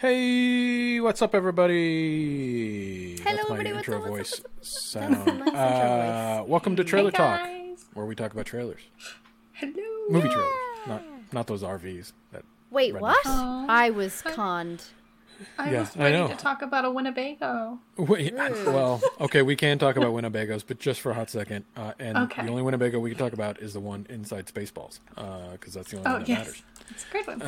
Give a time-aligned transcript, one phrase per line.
[0.00, 3.18] Hey, what's up, everybody?
[3.18, 5.40] Hello, That's my everybody, what's intro up, what's voice up, what's sound.
[5.42, 5.86] That's my intro
[6.40, 7.84] Uh, welcome to Trailer Hey, Talk, guys.
[7.92, 8.80] where we talk about trailers,
[9.52, 9.72] Hello.
[10.08, 10.52] movie trailers,
[10.86, 12.12] not not those RVs.
[12.32, 13.00] That Wait, Rednecks.
[13.00, 13.26] what?
[13.26, 13.66] Aw.
[13.68, 14.84] I was conned.
[15.58, 16.28] I Yeah, was I know.
[16.28, 17.78] to talk about a Winnebago.
[17.98, 18.32] wait.
[18.34, 21.66] Well, okay, we can talk about Winnebagos, but just for a hot second.
[21.76, 22.42] Uh, and Okay.
[22.44, 25.98] the only Winnebago we can talk about is the one inside Spaceballs, because that's the
[25.98, 26.62] only Oh one that yes, matters.
[26.90, 27.38] it's a great one.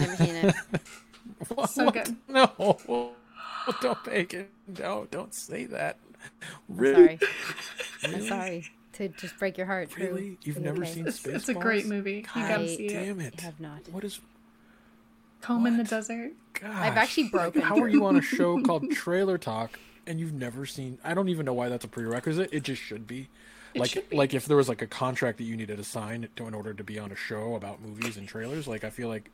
[0.00, 0.54] Never seen it.
[1.68, 1.94] so What?
[1.94, 2.16] good.
[2.28, 3.12] No,
[3.80, 4.50] don't make it.
[4.78, 5.98] No, don't say that.
[6.68, 7.18] I'm Really?
[7.18, 7.30] sorry.
[8.14, 9.90] I'm sorry to just break your heart.
[9.90, 10.06] True.
[10.06, 10.38] Really?
[10.42, 11.34] You've never seen It's, Spaceballs?
[11.34, 12.24] it's a great movie.
[12.34, 13.04] You gotta I see it.
[13.04, 13.40] Damn it!
[13.40, 13.88] have not.
[13.90, 14.20] What is?
[15.44, 16.32] Home in the desert.
[16.52, 16.70] Gosh.
[16.72, 20.66] I've actually broken How are you on a show called Trailer Talk and you've never
[20.66, 20.98] seen?
[21.02, 22.50] I don't even know why that's a prerequisite.
[22.52, 23.28] It just should be.
[23.74, 24.16] It like, should be.
[24.16, 26.72] like if there was like a contract that you needed to sign to in order
[26.74, 28.68] to be on a show about movies and trailers.
[28.68, 29.30] Like, I feel like,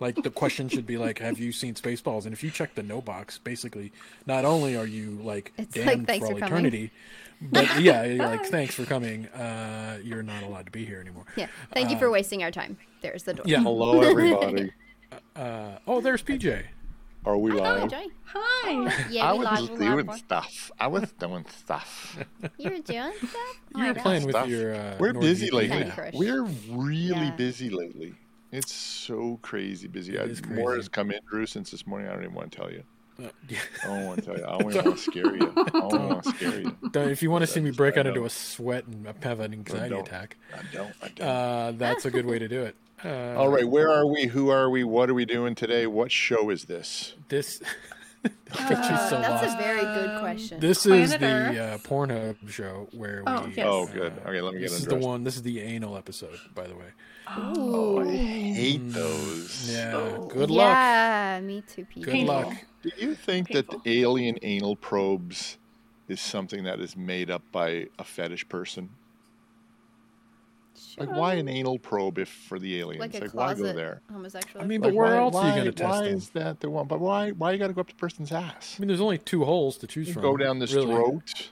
[0.00, 2.82] like the question should be like, "Have you seen Spaceballs?" And if you check the
[2.82, 3.92] no box, basically,
[4.26, 6.90] not only are you like It's damned "Thanks for all for eternity,
[7.42, 11.24] but yeah, you're like, "Thanks for coming." Uh, you're not allowed to be here anymore.
[11.36, 11.48] Yeah.
[11.72, 12.76] Thank you for wasting our time.
[13.02, 13.44] There's the door.
[13.46, 13.60] Yeah.
[13.60, 14.72] Hello, everybody.
[15.34, 16.62] Uh, oh, there's PJ.
[17.26, 17.90] Are we live?
[17.90, 18.04] Joy.
[18.26, 19.06] Hi.
[19.10, 19.58] Yeah, I we was live.
[19.58, 20.18] just we doing live.
[20.18, 20.70] stuff.
[20.78, 22.16] I was doing stuff.
[22.58, 23.32] You were doing stuff.
[23.74, 24.48] Oh You were playing with Stuff.
[24.48, 24.74] your.
[24.76, 25.68] Uh, We're busy lately.
[25.68, 25.94] Candy app.
[25.96, 26.14] Crush.
[26.14, 27.30] We're really Yeah.
[27.36, 28.14] busy lately.
[28.52, 30.16] It's so crazy busy.
[30.16, 30.78] It I, is more crazy.
[30.78, 32.08] has come in, Drew, since this morning.
[32.08, 32.82] I don't even want to tell you.
[33.22, 33.58] Uh, yeah.
[33.84, 34.44] I don't want to tell you.
[34.44, 35.52] I don't want to scare you.
[35.56, 36.76] I don't want to scare you.
[36.90, 39.52] Don't- If you want to see me break out into a sweat and have an
[39.52, 40.06] anxiety don't.
[40.06, 40.92] attack, I don't.
[41.02, 41.26] I don't.
[41.28, 42.74] uh, that's a good way to do it.
[43.04, 44.26] Uh, All right, where are we?
[44.26, 44.84] Who are we?
[44.84, 45.86] What are we doing today?
[45.86, 47.14] What show is this?
[47.28, 47.62] This.
[48.22, 49.58] She's so Uh, That's lost.
[49.58, 50.60] a very good question.
[50.60, 53.54] This is the uh, Pornhub show where Oh, we.
[53.54, 53.66] yes.
[53.66, 54.12] Oh, good.
[54.26, 55.24] Okay, let me This get is the one.
[55.24, 56.84] This is the anal episode, by the way.
[57.36, 59.70] Oh, I hate those.
[59.72, 59.92] Yeah.
[59.94, 60.26] Oh.
[60.28, 60.68] Good luck.
[60.74, 62.02] Yeah, me too, people.
[62.04, 62.34] Good Painful.
[62.34, 62.54] luck.
[62.82, 65.58] Do you think that the alien anal probes
[66.08, 68.90] is something that is made up by a fetish person?
[70.98, 73.00] Like, why an anal probe if for the aliens?
[73.00, 74.00] Like a Like, why go there?
[74.10, 74.64] homosexual.
[74.64, 76.16] I mean, Like, but where why, else are you going to test Why them?
[76.16, 76.86] is that the one?
[76.86, 77.30] But why?
[77.32, 78.76] Why you got to go up the person's ass?
[78.76, 80.22] I mean, there's only two holes to choose You from.
[80.22, 80.86] go down this really.
[80.94, 81.50] throat,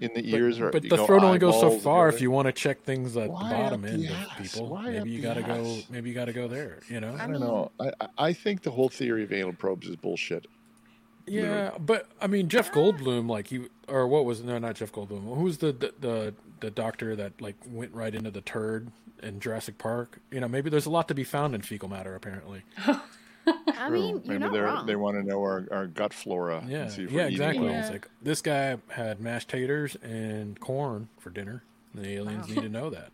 [0.00, 2.30] in the But, ears, or but the go throat only goes so far if you
[2.30, 4.66] want to check things at Why the bottom up end the of people.
[4.68, 5.78] Why maybe you got to go.
[5.90, 6.78] Maybe you got to go there.
[6.88, 7.10] You know.
[7.18, 7.70] I, I don't mean- know.
[7.80, 10.46] I, I- I think the whole theory of anal probes is bullshit.
[11.26, 15.36] Yeah, but I mean Jeff Goldblum, like he or what was no, not Jeff Goldblum.
[15.36, 18.90] Who's the the the, the doctor that like went right into the turd
[19.22, 20.20] in Jurassic Park?
[20.30, 22.14] You know, maybe there's a lot to be found in fecal matter.
[22.14, 22.62] Apparently,
[23.78, 24.86] I mean, you're Maybe not they're, wrong.
[24.86, 26.64] they want to know our, our gut flora.
[26.68, 27.66] yeah, and see if yeah, we're exactly.
[27.66, 27.80] Yeah.
[27.80, 31.62] It's like this guy had mashed taters and corn for dinner.
[31.94, 33.10] The aliens need to know that.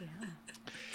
[0.43, 0.43] It's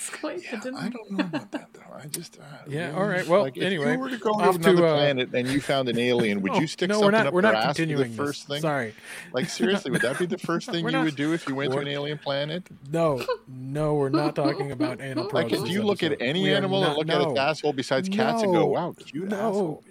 [0.21, 1.79] quite Yeah, the I don't know about that though.
[2.01, 4.31] I just uh, Yeah, really- all right, well, like, if anyway, you were to go
[4.31, 6.87] off to to, another uh, planet and you found an alien, would No, you stick
[6.89, 7.27] no, something we're not.
[7.27, 8.56] up We're their not ass for continuing the first this.
[8.56, 8.61] thing?
[8.61, 8.94] Sorry,
[9.33, 11.71] Like seriously, would that be the first thing you not- would do if you went
[11.73, 12.63] to an alien planet?
[12.91, 16.53] no, no, we're not talking about anal Like, probes do you look at any We
[16.53, 17.41] are animal and not- look at its no.
[17.41, 19.35] asshole besides cats and go, "Wow, cute no.
[19.35, 19.83] asshole"?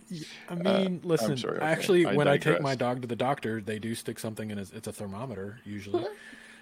[0.48, 1.36] I mean, listen.
[1.36, 1.66] sorry, okay.
[1.66, 4.56] Actually, I when I take my dog to the doctor, they do stick something in
[4.56, 4.70] his.
[4.72, 6.06] It's a thermometer usually.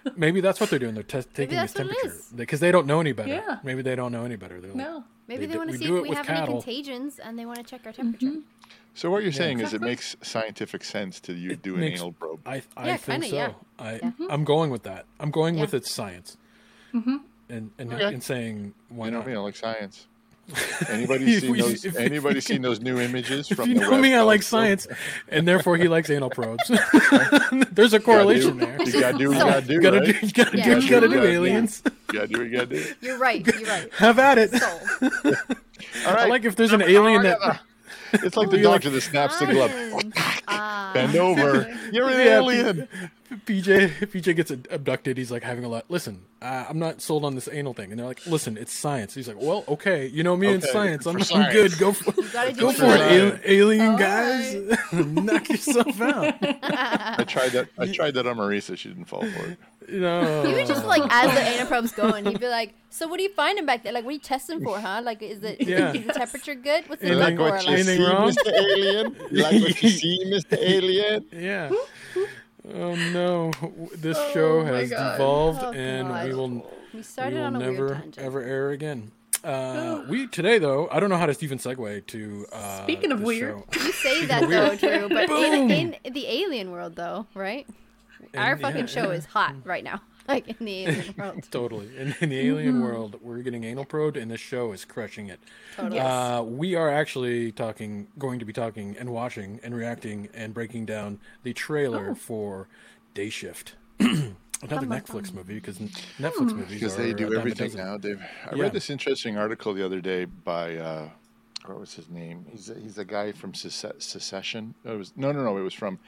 [0.17, 0.95] Maybe that's what they're doing.
[0.95, 3.29] They're test taking his that's what it temperature because they don't know any better.
[3.31, 3.59] Yeah.
[3.65, 4.61] Maybe they don't know any better.
[4.61, 5.05] They're like, No.
[5.29, 6.55] Maybe They they, want to see if we have cattle.
[6.55, 8.39] any contagions and they want to check our temperature.
[8.95, 12.13] So what you're saying is it makes scientific sense to you do an makes- anal
[12.13, 12.41] probe.
[12.47, 13.35] I, I Yeah, think kinda, so.
[13.37, 13.53] yeah.
[13.79, 14.11] I, Yeah.
[14.31, 15.05] I'm going with that.
[15.19, 16.37] I'm going with its science.
[16.95, 17.17] Mm-hmm.
[17.49, 18.05] And and, Okay.
[18.05, 19.27] and saying why you know, not?
[19.29, 20.07] you know, like science.
[20.89, 21.85] Anybody seen those?
[21.85, 24.27] if- if anybody seen those new images If from you the know me, I Webb
[24.27, 24.87] like science,
[25.29, 26.63] and therefore he likes anal probes.
[27.73, 28.81] There's a correlation there.
[28.83, 29.73] You gotta do what you gotta do.
[29.75, 30.07] You gotta right?
[30.21, 30.65] do, you gotta Yeah.
[30.75, 31.23] do, you gotta do Yeah.
[31.31, 31.83] aliens.
[31.85, 32.85] You gotta do what you gotta do.
[33.01, 33.47] You're right.
[33.47, 33.93] You're right.
[33.95, 34.51] Have at it.
[34.53, 34.83] Sold.
[36.07, 36.19] All right.
[36.19, 37.61] I like if there's an alien that.
[38.13, 39.73] It's like the doctor that snaps the glove.
[40.47, 40.93] Ah.
[40.95, 41.77] Bend over.
[41.93, 42.89] You're an alien.
[43.31, 45.17] PJ PJ gets abducted.
[45.19, 45.85] He's like having a lot.
[45.89, 49.15] Listen, uh, I'm not sold on this anal thing, and they're like, "Listen, it's science."
[49.15, 51.07] He's like, "Well, okay, you know me in Okay, science.
[51.07, 51.53] I'm, for I'm science.
[51.55, 51.79] good.
[51.79, 53.39] Go for gotta go for you it, gotta al- do.
[53.45, 54.79] alien All guys.
[54.93, 57.69] Knock yourself out." I tried that.
[57.79, 58.77] I tried that on Marisa.
[58.79, 59.59] She didn't fall for it.
[59.89, 60.45] No.
[60.45, 63.33] You would just like as the anaprobe's going, he'd be like, "So what are you
[63.35, 63.93] finding back there?
[63.93, 65.01] Like, what are you testing for, huh?
[65.05, 65.93] Like, is it is, Yeah.
[65.93, 66.89] is the temperature good?
[66.89, 67.43] What's the You You like like for?
[67.57, 68.31] what you Like, Anything see, wrong?
[68.31, 68.53] Mr.
[68.53, 69.17] Alien?
[69.31, 70.59] You like what you see, Mr.
[70.59, 71.25] Alien?
[71.33, 71.71] Yeah.
[72.75, 73.53] Oh no!
[73.95, 75.13] This Oh, show my has God.
[75.13, 76.29] devolved, Oh, and God.
[76.29, 76.63] we will we
[76.95, 78.19] we started will on a never tangent.
[78.19, 79.13] ever air again.
[79.45, 82.47] Uh, we today though I don't know how to even segue to.
[82.53, 83.63] Uh, Speaking of weird.
[83.73, 83.85] show.
[83.85, 85.71] You say that though, Drew, but in,
[86.03, 87.67] in the alien world, though, right?
[88.35, 89.19] Our fucking yeah, show yeah.
[89.19, 91.49] is hot right now, like in the alien world.
[91.51, 91.97] Totally.
[91.97, 95.41] In, in the alien world, we're getting anal probed, and this show is crushing it.
[95.77, 96.01] Totally.
[96.01, 100.87] Uh, we are actually talking, going to be talking and watching and reacting and breaking
[100.87, 102.69] down the trailer for
[103.15, 103.75] Day Shift.
[104.63, 107.81] Another Netflix movie because Netflix movies Because they do everything dozen.
[107.87, 108.21] now, Dave.
[108.51, 108.63] I Yeah.
[108.63, 111.09] read this interesting article the other day by uh,
[111.67, 112.47] what was his name?
[112.51, 114.75] He's a, he's a guy from Secession.
[114.85, 115.59] It was no, no, no.
[115.59, 115.99] It was from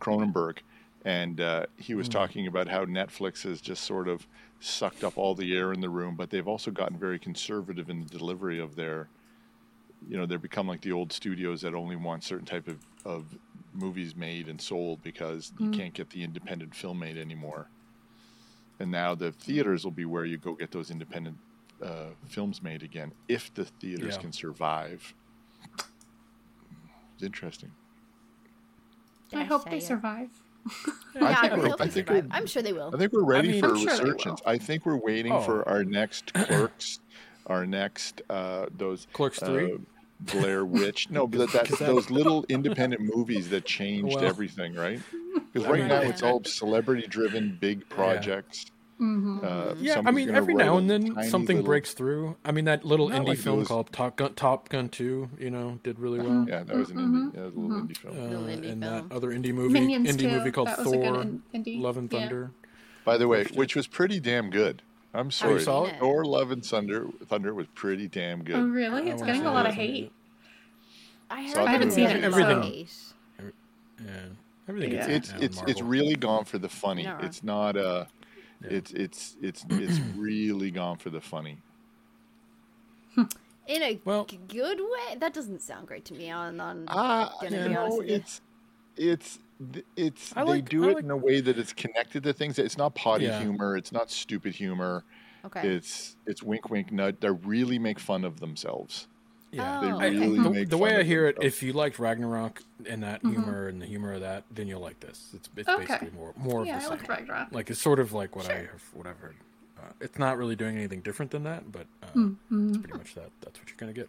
[0.00, 0.58] Cronenberg,
[1.08, 1.96] and uh, he Hmm.
[1.96, 4.28] was talking about how Netflix has just sort of
[4.60, 8.00] sucked up all the air in the room, but they've also gotten very conservative in
[8.00, 9.10] the delivery of their.
[10.00, 13.36] You know, they've become like the old studios that only want certain type of, of
[13.72, 17.72] movies made and sold because you can't get the independent film made anymore.
[18.78, 21.40] And now the theaters will be where you go get those independent
[21.82, 24.18] uh, films made again, if the theaters Yeah.
[24.18, 25.14] can survive.
[27.14, 27.76] It's interesting.
[29.32, 30.44] I hope they survive.
[31.14, 32.90] Yeah, I I, think we're- I think we're, I'm sure they will.
[32.94, 34.40] I think we're ready mean, for I'm a sure resurgence.
[34.46, 35.40] I think we're waiting Oh.
[35.40, 37.00] for our next Clerks,
[37.46, 39.72] our next uh, those Clerks 3?
[39.72, 39.76] uh,
[40.20, 41.08] Blair Witch.
[41.10, 45.00] No, but that, that, those little independent movies that changed Well, everything, right?
[45.52, 48.66] Because right now it's all celebrity-driven, big projects.
[49.00, 49.38] Mm-hmm.
[49.44, 52.36] Uh, Yeah, I mean, every now and then something little- breaks through.
[52.44, 55.30] I mean, that little Not indie like film those- called Top Gun, Top Gun 2,
[55.38, 56.44] you know, did really well.
[56.48, 58.16] Yeah, that was an indie, that was a little indie film.
[58.18, 59.08] Uh, Little indie and film.
[59.08, 60.28] that other indie movie, Minions indie too.
[60.30, 62.18] movie called That was a good Thor, in- Love and Yeah.
[62.20, 62.50] Thunder.
[63.04, 64.82] By the way, which was pretty damn good.
[65.14, 65.60] I'm sorry.
[65.62, 65.94] saw it?
[65.98, 68.56] Thor: Love and Thunder, Thunder was pretty damn good.
[68.56, 69.08] Oh, really?
[69.10, 70.12] It's getting a lot of hate.
[71.30, 72.86] I heard Saw that I haven't seen it, a lot Everything.
[74.04, 74.12] Yeah,
[74.68, 75.06] everything Yeah.
[75.06, 77.04] gets it's hit now in it's it's really gone for the funny.
[77.04, 77.18] Yeah.
[77.24, 78.04] It's not uh
[78.62, 78.68] Yeah.
[78.70, 81.58] it's it's it's it's really gone for the funny.
[83.14, 83.24] Hmm.
[83.66, 85.16] In a Well- g- good way.
[85.18, 86.30] That doesn't sound great to me.
[86.30, 86.84] On on.
[86.88, 88.40] Ah, gonna you know, it's
[88.96, 89.38] it's
[89.96, 92.32] it's I they like- do I it like- in a way that it's connected to
[92.32, 92.58] things.
[92.58, 93.40] It's not potty Yeah.
[93.40, 93.76] humor.
[93.76, 95.04] It's not stupid humor.
[95.44, 95.68] okay.
[95.68, 97.20] It's it's wink wink nut.
[97.20, 99.06] They really make fun of themselves.
[99.50, 99.80] Yeah.
[99.80, 100.10] They Oh, okay.
[100.10, 101.56] really the, make the fun way I hear it, themselves.
[101.56, 105.00] if you liked Ragnarok and that humor and the humor of that, then you'll like
[105.00, 105.30] this.
[105.34, 105.86] It's, it's Okay.
[105.86, 107.08] basically more more Yeah, of the like same.
[107.08, 107.48] Ragnarok.
[107.52, 108.56] Like it's sort of like what I Sure.
[108.72, 109.36] have, what I've heard.
[109.78, 112.68] Uh, it's not really doing anything different than that, but uh, Mm-hmm.
[112.68, 113.30] it's pretty much that.
[113.40, 114.08] That's what you're gonna get.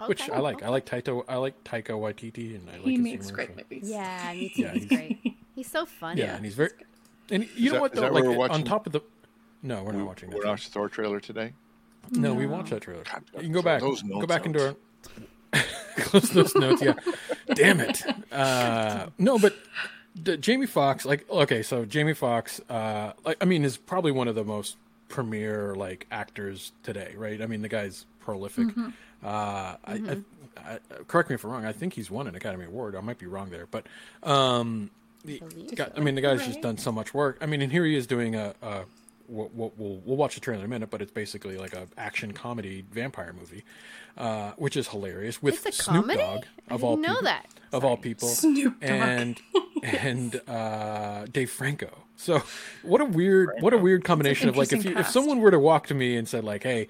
[0.00, 0.08] okay.
[0.08, 0.62] Which I like.
[0.62, 1.24] I like Taito.
[1.28, 3.90] I like Taika Waititi, and I like He his makes humor, great so- movies.
[3.90, 4.62] Yeah, me too.
[4.62, 5.36] Yeah, he's he's- great.
[5.56, 6.20] He's so funny.
[6.20, 6.70] Yeah, and he's very.
[7.30, 8.02] And you know that- what is though?
[8.02, 9.00] that Like we're on top of the.
[9.62, 10.38] No, we're not watching that.
[10.38, 11.52] We're watching the Thor trailer today.
[12.12, 13.02] No, we watched that trailer.
[13.04, 13.80] God, You can go back.
[13.80, 14.76] those Go notes back into out.
[15.54, 15.62] our.
[15.96, 16.82] close those notes.
[16.82, 16.94] Yeah.
[17.54, 18.02] Damn it.
[18.32, 19.54] Uh, no, but
[20.14, 21.04] the, Jamie Foxx.
[21.04, 22.60] Like, okay, so Jamie Foxx.
[22.68, 24.76] Uh, like, I mean, is probably one of the most
[25.08, 27.40] premier like actors today, right?
[27.40, 28.66] I mean, the guy's prolific.
[29.24, 30.18] Uh, I, I,
[30.58, 31.64] I, correct me if I'm wrong.
[31.64, 32.94] I think he's won an Academy Award.
[32.94, 33.86] I might be wrong there, but
[34.22, 34.90] um,
[35.24, 36.00] the, Believe God, so.
[36.00, 37.38] I mean, the guy's just done so much work.
[37.40, 38.54] I mean, and here he is doing a.
[38.62, 38.84] a
[39.28, 41.86] we'll, we'll, we'll we'll watch the trailer in a minute, but it's basically like a
[41.96, 43.64] action comedy vampire movie,
[44.16, 46.18] uh, which is hilarious with It's a Snoop comedy?
[46.20, 47.46] Dogg I of didn't all know people, that.
[47.72, 48.90] of all people, Snoop Dogg.
[48.90, 49.40] and
[49.82, 51.90] and uh, Dave Franco.
[52.16, 52.42] So
[52.82, 55.58] what a weird what a weird combination of like if you, if someone were to
[55.58, 56.88] walk to me and said like, hey.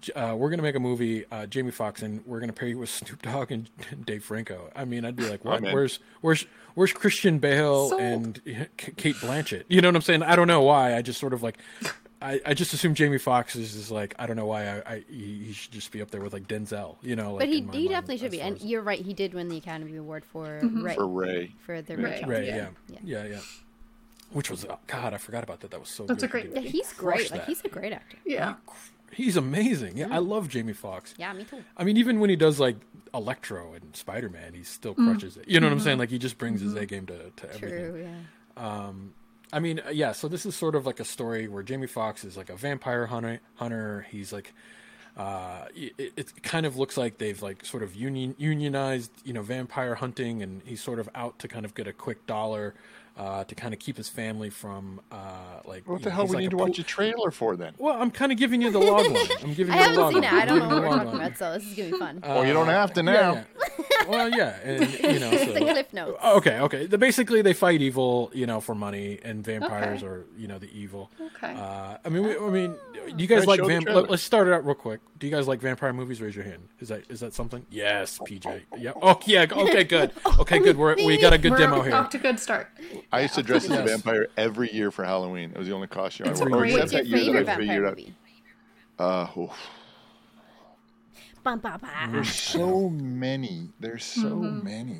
[0.00, 2.78] J- Uh, we're gonna make a movie, uh, Jamie Foxx, and we're gonna pair you
[2.78, 3.68] with Snoop Dogg and
[4.06, 4.70] Dave Franco.
[4.74, 5.62] I mean, I'd be like, what?
[5.62, 8.00] Where's where's where's Christian Bale Sold.
[8.00, 8.40] and
[8.76, 9.64] K- Cate Blanchett?
[9.68, 10.22] You know what I'm saying?
[10.22, 10.96] I don't know why.
[10.96, 11.58] I just sort of like,
[12.22, 14.66] I, I just assume Jamie Foxx is just like, I don't know why.
[14.68, 16.96] I, I he, he should just be up there with like Denzel.
[17.02, 18.40] You know, like But he, he mind, definitely should be.
[18.40, 19.00] And you're right.
[19.00, 21.52] He did win the Academy Award for Ray, For Ray.
[21.66, 22.22] for the Ray.
[22.22, 22.24] Ray.
[22.26, 22.56] Right, Yeah.
[22.56, 22.68] yeah.
[22.88, 22.98] Yeah.
[23.02, 23.40] yeah, yeah,
[24.32, 25.70] Which was oh, God, I forgot about that.
[25.72, 26.04] That was so.
[26.06, 27.30] That's a great Yeah, he's great.
[27.30, 27.48] Like that.
[27.48, 28.16] he's a great actor.
[28.24, 28.54] Yeah.
[29.12, 29.96] He's amazing.
[29.96, 30.28] Yeah, I mm-hmm.
[30.28, 31.14] love Jamie Foxx.
[31.18, 31.62] Yeah, me too.
[31.76, 32.76] I mean, even when he does like
[33.12, 35.10] Electro and Spider Man, he still mm-hmm.
[35.10, 35.48] crushes it.
[35.48, 35.84] You know what I'm mm-hmm.
[35.84, 35.98] saying?
[35.98, 37.92] Like he just brings his A game to, to everything.
[37.92, 38.08] True.
[38.56, 38.86] Yeah.
[38.86, 39.14] Um,
[39.52, 40.12] I mean, uh, yeah.
[40.12, 43.06] So this is sort of like a story where Jamie Foxx is like a vampire
[43.06, 43.40] hunter.
[43.56, 44.06] Hunter.
[44.10, 44.52] He's like,
[45.16, 49.42] uh, it, it kind of looks like they've like sort of union unionized, you know,
[49.42, 52.74] vampire hunting, and he's sort of out to kind of get a quick dollar.
[53.18, 55.16] Uh, to kind of keep his family from uh,
[55.66, 57.30] like What the know, hell he's we like need a to pool- watch a trailer
[57.30, 57.74] for then?
[57.76, 59.26] Well, I'm kind of giving you the log line.
[59.42, 60.32] I'm giving I you the haven't log seen it.
[60.32, 61.98] I don't know I'm what giving we're you talking about, so this is gonna be
[61.98, 62.20] fun.
[62.22, 63.32] well, you don't have to Yeah, now.
[63.34, 63.44] yeah.
[64.10, 66.18] Well, yeah, and you know, so, the cliff notes.
[66.24, 66.86] Okay, okay.
[66.86, 70.12] The, basically, they fight evil, you know, for money, and vampires Okay.
[70.12, 71.10] are, you know, the evil.
[71.36, 71.54] Okay.
[71.54, 73.84] Uh, I mean, we, I mean, do you guys Alright, like show the vamp?
[73.86, 74.00] trailer.
[74.02, 75.00] Let, us start it out real quick.
[75.18, 76.20] Do you guys like vampire movies?
[76.20, 76.68] Raise your hand.
[76.80, 77.64] Is that is that something?
[77.70, 78.62] Yes, PJ.
[78.78, 78.92] Yeah.
[79.00, 79.46] Oh, yeah.
[79.50, 80.12] Okay, good.
[80.38, 80.76] Okay, good.
[80.76, 82.02] We're, we got a good We're demo off here.
[82.10, 82.68] to good start.
[83.12, 85.50] I used to dress as a vampire every year for Halloween.
[85.50, 86.58] It was the only costume It's I a wore.
[86.60, 87.96] great- Except What's your that year that favorite I vampire figured out.
[87.98, 88.14] movie?
[88.98, 89.50] Uh, oof.
[91.42, 92.12] Bum, bum, bum.
[92.12, 93.68] There's so many.
[93.80, 94.64] There's so Mm-hmm.
[94.64, 94.98] many.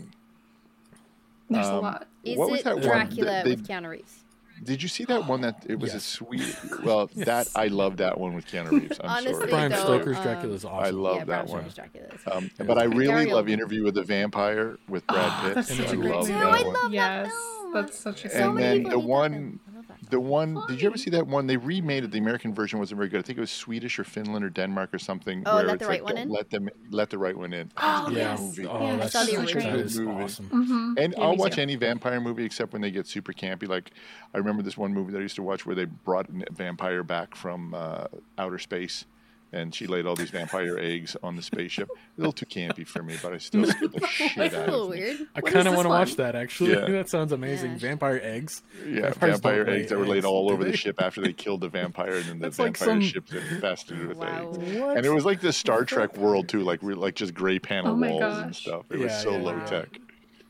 [1.50, 2.06] There's Um, a lot.
[2.24, 4.24] Is What was it that one Dracula that they- with Keanu Reeves?
[4.62, 6.54] Did you see that one that it was a sweet?
[6.84, 9.00] Well, that I love that one with Keanu Reeves.
[9.02, 9.46] I'm Honestly, sorry.
[9.50, 10.84] Bram though, Stoker's um, Dracula is awesome.
[10.84, 11.70] I love yeah, that Bram one.
[11.70, 13.48] Stoker's Dracula is- Um, but I really Very love.
[13.48, 15.54] Interview with the Vampire with Brad Pitt.
[15.54, 16.32] that's such I a great love movie.
[16.40, 17.32] that I love yes, that
[17.62, 17.72] film.
[17.74, 19.60] that's such a So good And many then the one-
[20.08, 20.26] film.
[20.26, 20.56] I love that.
[20.56, 21.46] The one, did you ever see that one?
[21.46, 22.10] They remade it.
[22.10, 23.18] The American version wasn't very good.
[23.18, 25.42] I think it was Swedish or Finland or Denmark or something.
[25.46, 26.28] Oh, where Let it's the Right like, One In?
[26.30, 27.70] Let them let the right one in.
[27.78, 28.16] Oh, yeah.
[28.18, 28.40] yes.
[28.40, 28.66] movie.
[28.66, 29.76] Oh, Yeah, that's I saw the such original.
[29.76, 30.22] that is movie.
[30.22, 30.46] awesome.
[30.50, 30.94] Mm-hmm.
[30.98, 31.62] And Yeah, I'll watch too.
[31.62, 33.68] any vampire movie except when they get super campy.
[33.68, 33.90] Like
[34.34, 37.02] I remember this one movie that I used to watch where they brought a vampire
[37.02, 38.06] back from uh,
[38.38, 39.04] outer space,
[39.52, 41.88] and she laid all these vampire eggs on the spaceship.
[41.90, 44.70] A little too campy for me, but I still scared the shit That's out a
[44.72, 45.26] little of me.
[45.34, 46.72] I kind of want to watch that actually.
[46.72, 46.86] Yeah.
[46.90, 47.72] that sounds amazing.
[47.72, 47.78] Yeah.
[47.78, 48.62] Vampire eggs.
[48.86, 51.62] Yeah, Vampires vampire eggs that were laid eggs, all over the ship after they killed
[51.62, 54.50] the vampire, and then the That's like vampire some- ships infested with Wow.
[54.50, 54.58] eggs.
[54.80, 54.96] What?
[54.96, 57.92] And it was like the Star Trek world too, like re- like just gray panel
[57.92, 58.84] Oh my walls and stuff.
[58.90, 59.64] It was so yeah, low yeah.
[59.66, 59.88] tech.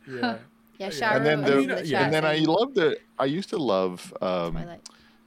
[0.09, 0.37] yeah.
[0.79, 2.97] Yeah, And And then was the, in the yeah, and then I saying loved the
[3.19, 4.81] I used to love um, Twilight.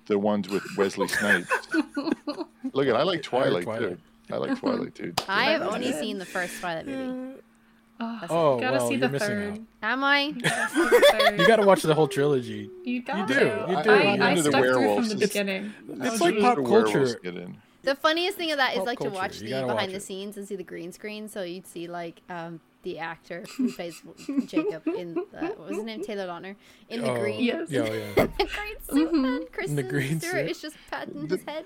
[0.07, 1.49] The ones with Wesley Snipes.
[2.73, 3.97] Look at I like Twilight, Twilight.
[4.29, 4.33] too.
[4.33, 5.13] I like Twilight too.
[5.27, 5.75] I have Twilight.
[5.81, 7.39] only seen the first Twilight movie.
[7.99, 9.53] Oh, Oh, gotta well, see you're the missing third.
[9.83, 9.91] out.
[9.93, 10.19] Am I?
[10.21, 11.39] You gotta see the third.
[11.39, 12.69] You got to watch the whole trilogy.
[12.83, 13.39] You got do, to.
[13.69, 13.91] you I, do.
[13.91, 15.73] I, I'm I the stuck through from the beginning.
[16.01, 17.19] it's was like pop culture.
[17.23, 17.57] Get in.
[17.83, 19.99] The funniest thing of that is Pop like to watch You the behind watch the
[19.99, 21.27] scenes and see the green screen.
[21.29, 24.01] So you'd see like um, the actor who plays
[24.45, 26.55] Jacob in the, what was his name Taylor Lautner
[26.89, 27.69] in the Oh, green Yes.
[27.71, 27.83] Yeah,
[28.17, 28.25] yeah.
[28.37, 29.75] green suit and Kristen mm-hmm.
[29.75, 30.49] The green Stewart suit.
[30.51, 31.65] is just patting The- his head.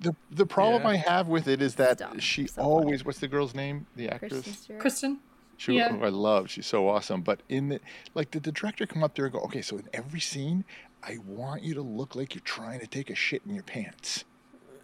[0.00, 0.88] The the problem Yeah.
[0.88, 2.18] I have with it is that Stop.
[2.20, 2.68] she So funny.
[2.68, 3.86] always what's the girl's name?
[3.94, 4.68] The actress.
[4.78, 5.20] Kristen
[5.56, 5.92] She, Yeah.
[5.92, 6.50] who I love.
[6.50, 7.20] She's so awesome.
[7.22, 7.80] But in the
[8.14, 10.64] like, did the director come up there and go, okay, so in every scene,
[11.02, 14.24] I want you to look like you're trying to take a shit in your pants.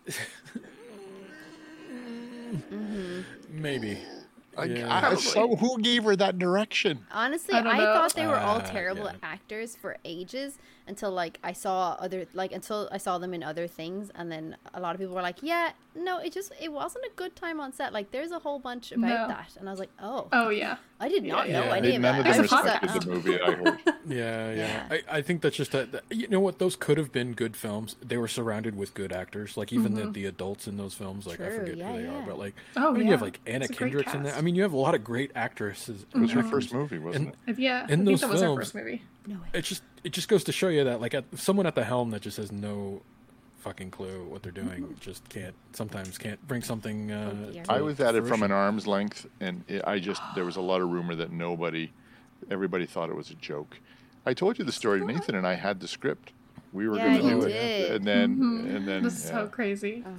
[2.51, 3.21] Mm-hmm.
[3.63, 3.99] Maybe.
[4.57, 5.09] Like, Yeah.
[5.11, 7.07] I, so who gave her that direction?
[7.13, 9.13] Honestly, I I, thought they were all Uh, terrible yeah.
[9.23, 13.67] actors for ages until like I saw other like until I saw them in other
[13.69, 17.05] things, and then a lot of people were like, "Yeah, no, it just it wasn't
[17.05, 19.29] a good time on set." Like, there's a whole bunch about No.
[19.29, 20.77] that, and I was like, "Oh, Oh yeah.
[21.03, 21.75] I did not Yeah, know yeah.
[21.77, 23.41] any They, of none that." of I them was just like, respected the movie.
[23.41, 23.79] I heard.
[24.11, 24.55] Yeah, yeah.
[24.55, 24.87] Yeah.
[24.91, 25.93] I, I think that's just that.
[25.93, 26.59] that- You know what?
[26.59, 27.97] Those could have been good films.
[28.03, 29.57] They were surrounded with good actors.
[29.57, 30.13] Like even the, mm-hmm.
[30.13, 31.27] the adults in those films.
[31.27, 32.15] Like I forget yeah, who they yeah.
[32.19, 34.35] are, but like Oh, I mean, you have like Anna It's Kendricks in there.
[34.35, 36.05] I mean, you have a lot of great actresses.
[36.15, 37.61] It was her first movie, wasn't And- it?
[37.63, 37.85] Yeah.
[37.85, 39.03] In I think those that was her first movie.
[39.27, 39.41] No way.
[39.55, 42.11] It just it just goes to show you that like at, someone at the helm
[42.11, 43.03] that just has no
[43.61, 47.11] fucking clue what they're doing just can't sometimes can't bring something.
[47.13, 47.63] Uh, dear.
[47.69, 50.61] I was at it from an arm's length, and it, I just there was a
[50.61, 51.91] lot of rumor that nobody,
[52.51, 53.79] everybody thought it was a joke.
[54.27, 55.01] I told you the story.
[55.01, 56.33] Of Nathan and I had the script.
[56.73, 57.51] We were Yeah, going to do did.
[57.53, 59.31] it, and then and then This is yeah.
[59.31, 60.05] so crazy.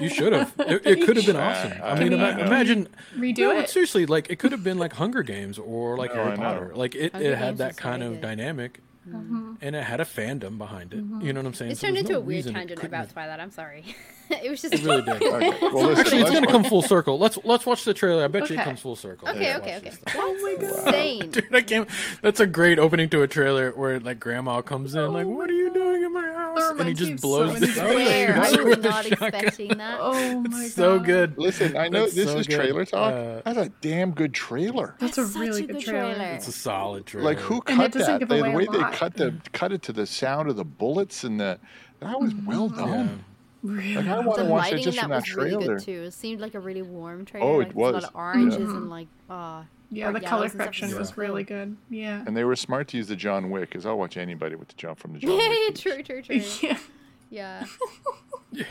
[0.00, 0.52] You should have.
[0.58, 1.72] It, it could have been awesome.
[1.82, 2.88] I mean, ima- imagine.
[3.16, 3.70] Redo no, it.
[3.70, 4.04] seriously.
[4.06, 6.36] Like it could have been like Hunger Games or like No, Harry.
[6.36, 6.72] Potter.
[6.74, 9.54] Like it, it had that kind of dynamic, Mm-hmm.
[9.60, 10.98] and it had a fandom behind it.
[10.98, 11.72] You know what I'm saying?
[11.72, 13.40] It's So turned into no a weird reason tangent couldn't about have- Twilight.
[13.40, 13.84] I'm sorry.
[14.30, 15.20] it was just It really did.
[15.22, 15.50] Okay.
[15.60, 17.18] Well, listen, Actually, it's gonna come full circle.
[17.18, 18.22] Let's let's watch the trailer.
[18.24, 19.28] I bet you it comes full circle.
[19.28, 19.88] Okay, Let's okay, okay.
[19.90, 20.24] this That's stuff.
[20.24, 21.30] Oh insane.
[21.32, 21.88] Dude, I can't.
[22.22, 25.54] That's a great opening to a trailer where like grandma comes in, like, "What are
[25.54, 25.61] you
[26.70, 28.60] doing in my house?" And he just blows so the many house Where?
[28.62, 29.98] I was not expecting that.
[30.00, 30.70] Oh my god.
[30.70, 31.38] So good.
[31.38, 32.56] Listen, I know That's this so is good.
[32.56, 33.12] trailer talk.
[33.14, 34.94] Uh, That's a damn good trailer.
[34.98, 36.14] That's a really a good good trailer.
[36.14, 36.30] trailer.
[36.34, 37.24] It's a solid trailer.
[37.26, 38.18] Like who And it cut doesn't that?
[38.20, 40.56] give They- the away a way they cut the cut it to the sound of
[40.56, 41.58] the bullets and the
[42.00, 42.84] that was well Yeah.
[42.86, 43.24] done.
[43.62, 43.94] Really?
[43.94, 45.76] Like I want the to watch it lighting just that from that was really trailer.
[45.78, 46.02] good too.
[46.02, 47.46] It seemed like a really warm trailer.
[47.46, 48.02] Oh, it like, there's A was.
[48.02, 48.76] lot of oranges Yeah.
[48.76, 51.76] and like uh Yeah, the color correction It was so really good.
[51.90, 52.24] Yeah.
[52.26, 54.74] And they were smart to use the John Wick, because I'll watch anybody with the
[54.76, 55.58] jump from the John Yeah, Wick.
[55.68, 56.42] yeah, true, true, true.
[56.60, 56.78] yeah.
[57.30, 57.64] Yeah.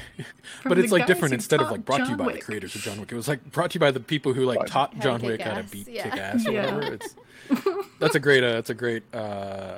[0.65, 2.81] but it's like different instead of like brought to you John by the creators of
[2.81, 3.11] John Wick.
[3.11, 4.67] It was like brought to you by the people who like Right.
[4.67, 6.03] taught John Wick how to beat yeah.
[6.09, 6.75] kick ass or Yeah.
[6.75, 6.93] whatever.
[6.95, 7.15] It's
[7.99, 9.77] that's a great uh, that's a great uh,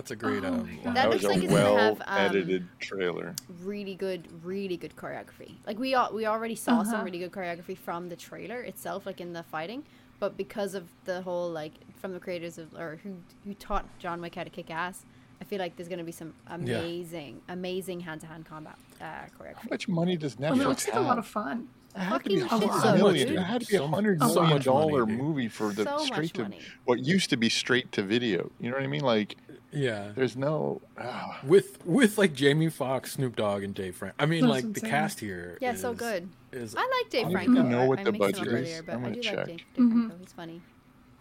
[0.00, 0.76] that's a great Oh um, my line.
[0.82, 0.84] God.
[0.84, 3.34] That That looks was like a it's gonna well have, um, edited trailer.
[3.62, 5.56] really good, really good choreography.
[5.66, 7.04] Like we all, we already saw some Uh-huh.
[7.04, 9.84] really good choreography from the trailer itself, like in the fighting.
[10.18, 13.14] But because of the whole like from the creators of or who
[13.44, 15.04] who taught John Wick how to kick ass,
[15.40, 19.26] I feel like there's gonna be some amazing, amazing hand to hand combat uh, How
[19.38, 19.70] choreography.
[19.70, 21.68] much money does Netflix Well, it looks like a lot of fun.
[21.94, 23.28] It had to be a Fucking hundred million.
[23.28, 23.36] dude.
[23.38, 25.18] It had to be a So hundred so million much money, dollar dude.
[25.18, 26.60] movie for the So much straight to money.
[26.84, 28.50] what used to be straight to video.
[28.60, 29.02] You know what I mean?
[29.02, 29.36] Like
[29.72, 30.12] yeah.
[30.14, 30.80] there's no.
[30.98, 31.40] ah.
[31.44, 34.14] With with like Jamie Foxx, Snoop Dogg, and Dave Frank.
[34.18, 34.90] I mean, That's like the insane.
[34.90, 35.58] cast here.
[35.60, 36.28] Yeah, so is- good.
[36.52, 37.52] Is I like Dave I don't Franco.
[37.52, 38.52] even know what I, the I mixed him budget up is.
[38.68, 39.36] earlier, but I'm I gonna do check.
[39.36, 39.92] like Dave, Dave Mhm.
[39.92, 40.16] Franco.
[40.20, 40.62] He's funny.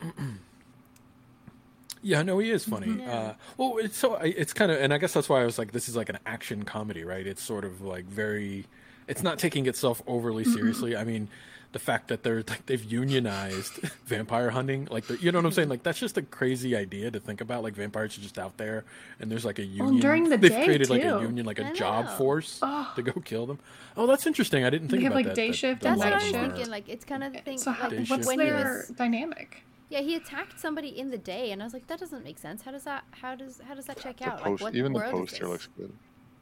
[2.02, 3.02] Yeah, no, he is funny.
[3.02, 3.12] Yeah.
[3.12, 5.58] Uh, well, it's so I- it's kind of, and I guess that's why I was
[5.58, 7.28] like, this is like an action comedy, right?
[7.28, 8.68] It's sort of like very,
[9.10, 10.96] it's not taking itself overly seriously.
[10.96, 11.28] I mean,
[11.72, 13.74] the fact that they're like they've unionized
[14.06, 15.70] vampire hunting, like the, you know what I'm saying?
[15.70, 17.62] Like that's just a crazy idea to think about.
[17.64, 18.86] Like vampires are just out there,
[19.20, 20.00] and there's like a union.
[20.00, 22.92] during the they've day, created like a union, like a job force Oh.
[22.96, 23.60] to go kill them.
[23.98, 24.64] Oh, that's interesting.
[24.66, 25.36] I didn't think They have, about like, that.
[25.36, 26.72] day that- shift that and a That's lot what I was thinking.
[26.72, 27.58] Like it's kind of the thing.
[27.58, 29.64] So how, Day like, what's when he their was dynamic?
[29.90, 32.62] Yeah, he attacked somebody in the day, and I was like, that doesn't make sense.
[32.62, 33.04] How does that?
[33.12, 33.60] How does?
[33.68, 34.38] How does that check The out?
[34.40, 35.92] post, like, what even the poster looks good.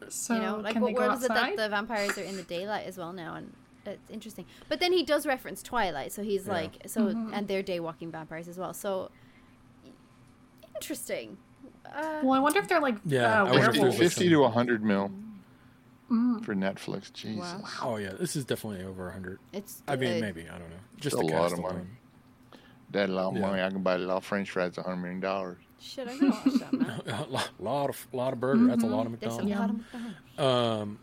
[0.10, 2.38] So you know, like what they go world is it that the vampires are in
[2.38, 3.36] the daylight as well now?
[3.36, 3.52] And
[3.86, 4.46] it's interesting.
[4.70, 6.54] But then he does reference Twilight, so he's Yeah.
[6.54, 7.32] like, so Mhm.
[7.34, 8.74] and they're day walking vampires as well.
[8.74, 9.10] So
[10.76, 11.38] interesting.
[11.86, 13.82] Uh, Well, I wonder if they're like Yeah, I uh, wonder if there's, 50, like,
[13.82, 13.98] werewolves.
[14.16, 15.12] 50 to 100 mil
[16.12, 16.46] Mm.
[16.46, 17.12] for Netflix.
[17.12, 17.38] Jesus.
[17.62, 17.64] Wow.
[17.82, 19.40] Oh yeah, this is definitely over a hundred.
[19.52, 19.82] it's.
[19.88, 20.22] I mean, good.
[20.22, 20.78] maybe I don't know.
[20.98, 21.76] Just a lot of money.
[21.76, 21.98] alone.
[22.92, 23.42] That a lot of Yeah.
[23.42, 23.62] money.
[23.62, 25.58] I can buy a lot of French fries for 100 million dollars.
[25.80, 27.02] Shit, I'm gonna watch that man.
[27.08, 28.66] a lot, lot of lot of burger.
[28.68, 29.60] That's a lot of There's a McDonald's.
[29.60, 30.40] lot of McDonald's.
[30.40, 31.00] Um,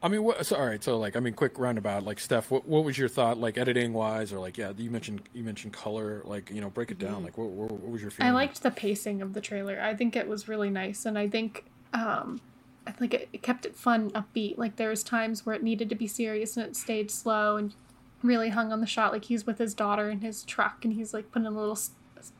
[0.00, 0.44] I mean, what?
[0.46, 0.82] So, all right.
[0.82, 2.04] So, like, I mean, quick roundabout.
[2.04, 5.22] Like, Steph, what, what was your thought, like, editing wise, or like, yeah, you mentioned
[5.34, 6.22] you mentioned color.
[6.24, 7.24] Like, you know, break it down.
[7.24, 8.30] Like, what, what, what was your feeling?
[8.30, 9.80] I liked the pacing of the trailer.
[9.80, 11.64] I think it was really nice, and I think
[11.94, 12.40] um,
[12.86, 14.56] I think it, it kept it fun, upbeat.
[14.56, 17.74] Like there was times where it needed to be serious, and it stayed slow and
[18.22, 19.12] really hung on the shot.
[19.12, 21.90] Like he's with his daughter in his truck, and he's like putting a little s-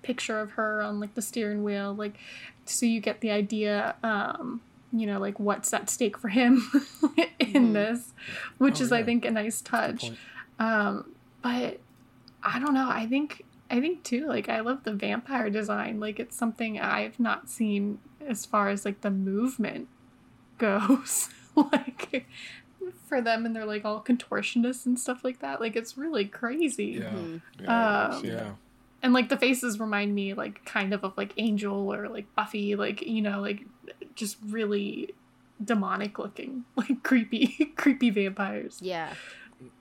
[0.02, 2.14] picture of her on like the steering wheel, like
[2.64, 3.94] so you get the idea.
[4.02, 4.60] Um,
[4.92, 6.70] you know, like what's at stake for him
[7.38, 7.72] in Mhm.
[7.74, 8.12] this,
[8.56, 10.10] which Oh, is I think a nice touch.
[10.58, 11.12] Um,
[11.42, 11.78] but
[12.42, 12.88] I don't know.
[12.90, 14.26] I think I think too.
[14.26, 16.00] Like I love the vampire design.
[16.00, 19.88] Like it's something I've not seen as far as like the movement
[20.56, 21.28] goes.
[21.56, 22.26] like
[23.06, 25.60] for them, and they're like all contortionists and stuff like that.
[25.60, 27.00] Like it's really crazy.
[27.02, 27.10] Yeah.
[27.10, 27.40] Mhm.
[27.60, 28.50] Yeah, Um, Yeah.
[29.00, 29.04] That.
[29.06, 32.76] And like the faces remind me like kind of of like Angel or like Buffy.
[32.76, 33.64] Like you know like
[34.14, 35.14] just really
[35.64, 39.12] demonic looking like creepy creepy vampires Yeah,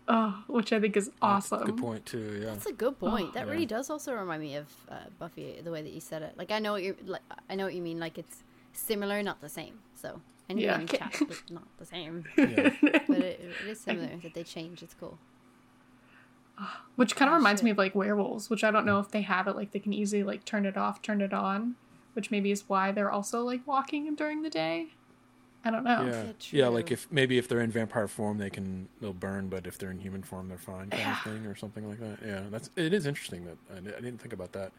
[0.08, 1.60] oh which i think is awesome.
[1.60, 2.40] That's a Good point too.
[2.42, 2.46] Yeah.
[2.52, 3.34] that's a good point.
[3.34, 3.52] that yeah.
[3.52, 6.34] really does also remind me of uh, Buffy, the way that you said it.
[6.38, 8.00] Like I know what you're, like I know what you mean.
[8.00, 9.80] Like it's similar, not the same.
[9.96, 10.98] So and Yeah, yeah, okay.
[10.98, 12.26] chat, but not the same.
[12.38, 12.70] Yeah.
[13.08, 14.82] But it, it is similar that they change.
[14.82, 15.18] It's cool.
[16.96, 19.22] Which kind of Oh, reminds me of like werewolves which i don't know if they
[19.22, 21.76] have it like they can easily like turn it off turn it on
[22.14, 24.88] which maybe is why they're also like walking during the day
[25.64, 26.24] i don't know Yeah.
[26.24, 26.68] Yeah, Yeah.
[26.70, 29.92] Like if maybe if they're in vampire form, they can they'll burn, but if they're
[29.92, 31.18] in human form, they're fine, kind Yeah.
[31.18, 32.20] of thing, or something like that.
[32.26, 32.44] Yeah.
[32.50, 34.72] That's it is interesting that I, I didn't think about that.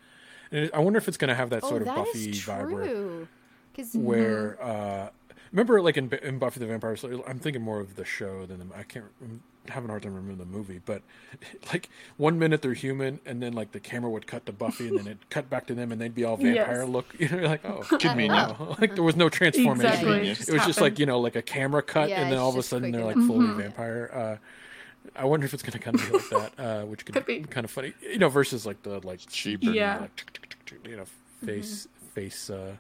[0.51, 2.31] And it, I wonder if it's going to have that oh, sort of that Buffy
[2.31, 3.29] is vibe where true.
[3.73, 5.09] Because where uh
[5.53, 8.59] remember like in, in buffy the vampire slayer i'm thinking more of the show than
[8.69, 11.03] the i can't I'm having a hard time remembering the movie but
[11.73, 14.99] like one minute they're human and then like the camera would cut to buffy and
[14.99, 16.89] then it cut back to them and they'd be all vampire Yes.
[16.89, 18.59] look you know like oh Convenient.
[18.59, 18.77] wow.
[18.81, 20.29] like there was no transformation Exactly.
[20.31, 22.49] it just was just like you know like a camera cut Yeah, and then all
[22.49, 23.27] of a sudden they're quick like enough.
[23.29, 24.37] fully vampire uh
[25.17, 27.41] I wonder if it's gonna kind of be like that, uh, which could, Could be.
[27.41, 29.71] kind of funny, you know, versus like the like Cheaper.
[29.71, 30.01] Yeah.
[30.01, 31.05] like, tick, tick, tick, tick, you know,
[31.45, 32.73] face face uh,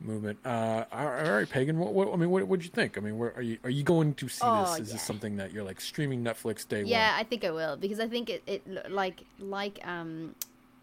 [0.00, 0.38] movement.
[0.44, 1.78] Uh, all right, Pagan.
[1.78, 2.98] What, what I mean, what would you think?
[2.98, 3.58] I mean, where are you?
[3.64, 4.80] Are you going to see Oh, this?
[4.80, 4.92] Is yeah.
[4.94, 7.20] this something that you're like streaming Netflix day Yeah, one?
[7.20, 10.34] I think I will because I think it, it like like um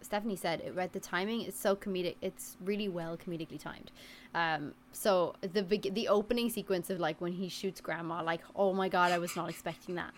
[0.02, 3.92] Stephanie said it, right the timing is so comedic it's really well comedically timed.
[4.34, 8.74] Um so the big the opening sequence of like when he shoots grandma like oh
[8.74, 10.14] my god I was not expecting that.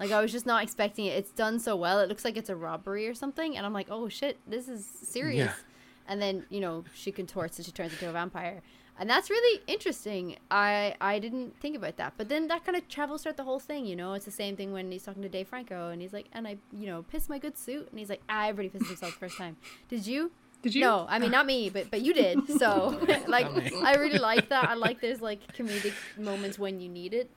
[0.00, 1.10] Like I was just not expecting it.
[1.10, 2.00] It's done so well.
[2.00, 4.84] It looks like it's a robbery or something and I'm like oh shit this is
[4.84, 5.46] serious.
[5.46, 5.52] Yeah.
[6.06, 8.62] And then, you know, she contorts and she turns into a vampire.
[8.98, 10.36] And that's really interesting.
[10.50, 12.14] I I didn't think about that.
[12.16, 14.12] But then that kind of travels throughout the whole thing, you know?
[14.14, 16.58] It's the same thing when he's talking to Dave Franco and he's like, and I,
[16.72, 17.88] you know, pissed my good suit.
[17.90, 19.56] And he's like, ah, everybody pisses themselves the first time.
[19.88, 20.30] Did you?
[20.62, 20.80] Did you?
[20.80, 22.38] No, I mean not me, but but you did.
[22.58, 24.68] So like I really like that.
[24.68, 27.30] I like there's like comedic moments when you need it.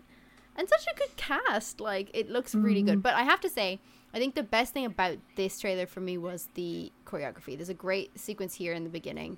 [0.55, 1.81] And such a good cast.
[1.81, 3.01] Like it looks really good.
[3.01, 3.79] But I have to say,
[4.17, 7.55] I think the best thing about this trailer for me was the choreography.
[7.55, 9.37] There's a great sequence here in the beginning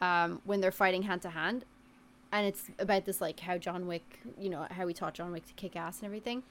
[0.00, 1.64] um, when they're fighting hand to hand.
[2.30, 5.46] And it's about this like how John Wick, you know, how we taught John Wick
[5.46, 6.44] to kick ass and everything.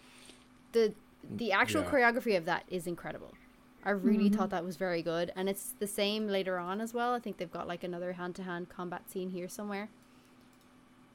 [0.74, 0.94] The
[1.38, 1.90] the actual Yeah.
[1.92, 3.34] choreography of that is incredible.
[3.86, 7.14] I really thought that was very good, and it's the same later on as well.
[7.14, 9.88] I think they've got like another hand-to-hand combat scene here somewhere.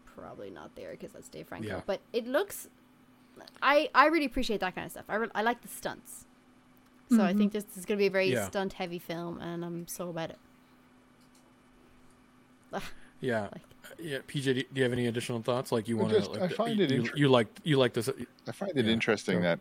[0.07, 1.81] Probably not there because that's Dave Franco, Yeah.
[1.85, 2.69] but it looks.
[3.61, 5.05] I I really appreciate that kind of stuff.
[5.11, 6.27] I re- I like the stunts,
[7.17, 7.67] so I think mm-hmm.
[7.69, 8.47] this is going to be a very Yeah.
[8.47, 10.39] stunt-heavy film, and I'm so about it.
[13.21, 13.53] Yeah, Like-
[13.85, 14.19] uh, yeah.
[14.27, 15.71] PJ, do you have any additional thoughts?
[15.73, 16.31] Like you want to?
[16.31, 18.09] Like, I find it you, inter- you like you like this.
[18.49, 19.43] I find it Yeah, interesting go.
[19.43, 19.61] that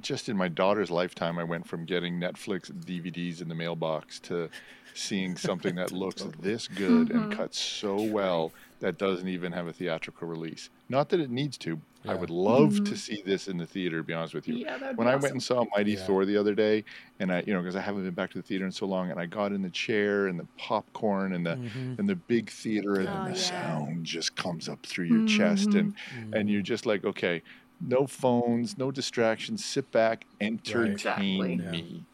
[0.00, 4.48] just in my daughter's lifetime, I went from getting Netflix DVDs in the mailbox to
[4.94, 7.32] seeing something that looks this good and mm-hmm.
[7.32, 10.70] cuts so well that doesn't even have a theatrical release.
[10.88, 11.80] Not that it needs to.
[12.06, 12.94] I would love to mm-hmm.
[12.94, 13.98] see this in the theater.
[13.98, 15.22] To be honest with you, Yeah, when I awesome.
[15.22, 16.04] went and saw Mighty Yeah.
[16.06, 16.84] Thor the other day,
[17.18, 19.10] and I, you know, because I haven't been back to the theater in so long,
[19.10, 21.98] and I got in the chair and the popcorn and the Mhm.
[21.98, 23.34] and the big theater, and Oh, then the yeah.
[23.34, 25.78] sound just comes up through your chest, mm-hmm.
[26.22, 27.42] and and you're just like, okay,
[27.80, 31.54] no phones, no distractions, sit back, entertain Exactly.
[31.54, 31.70] Yeah.
[31.70, 32.04] me.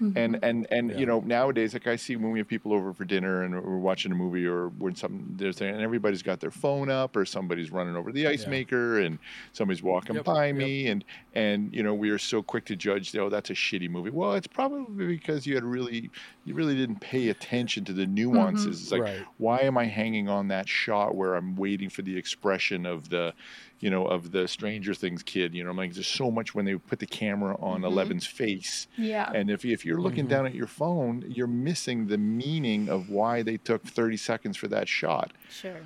[0.00, 0.18] Mm-hmm.
[0.18, 0.98] And and and Yeah.
[0.98, 3.78] you know nowadays, like I see when we have people over for dinner and we're
[3.78, 7.70] watching a movie or when something there's and everybody's got their phone up or somebody's
[7.72, 8.50] running over the ice Yeah.
[8.50, 9.18] maker and
[9.54, 10.56] somebody's walking Yep, by yep.
[10.56, 11.02] me and
[11.34, 14.10] and you know we are so quick to judge oh that's a shitty movie.
[14.10, 16.10] Well, it's probably because you had really
[16.44, 18.82] you really didn't pay attention to the nuances.
[18.82, 19.24] It's like Right.
[19.38, 23.32] why am I hanging on that shot where I'm waiting for the expression of the,
[23.80, 25.54] you know, of the Stranger Things kid?
[25.54, 28.86] You know, I'm like, there's so much when they put the camera on Eleven's face,
[28.96, 29.30] Yeah.
[29.34, 30.30] and if if you're looking Mhm.
[30.30, 34.68] down at your phone, you're missing the meaning of why they took 30 seconds for
[34.68, 35.32] that shot.
[35.50, 35.80] Sure.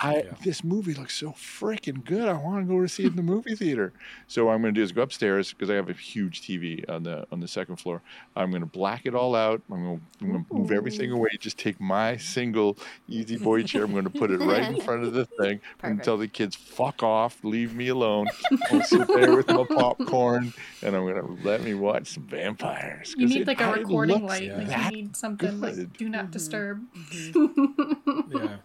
[0.00, 0.22] I Yeah.
[0.42, 2.26] this movie looks so freaking good.
[2.28, 3.92] I want to go see it in the movie theater.
[4.26, 6.84] So what I'm going to do is go upstairs because I have a huge TV
[6.88, 8.02] on the on the second floor.
[8.34, 9.62] I'm going to black it all out.
[9.70, 11.30] I'm going to, I'm going to move everything away.
[11.38, 12.76] Just take my single
[13.08, 13.84] easy boy chair.
[13.84, 16.04] I'm going to put it right in front of the thing and Perfect.
[16.04, 18.26] tell the kids fuck off, leave me alone.
[18.72, 20.52] I'll sit there with my popcorn
[20.82, 23.14] and I'm going to let me watch some vampires.
[23.16, 24.50] you 'cause need it- like a recording looks light.
[24.50, 26.30] Like you need something like do not mm-hmm.
[26.32, 26.84] disturb.
[26.92, 28.36] Mm-hmm.
[28.36, 28.56] yeah,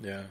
[0.00, 0.22] yeah.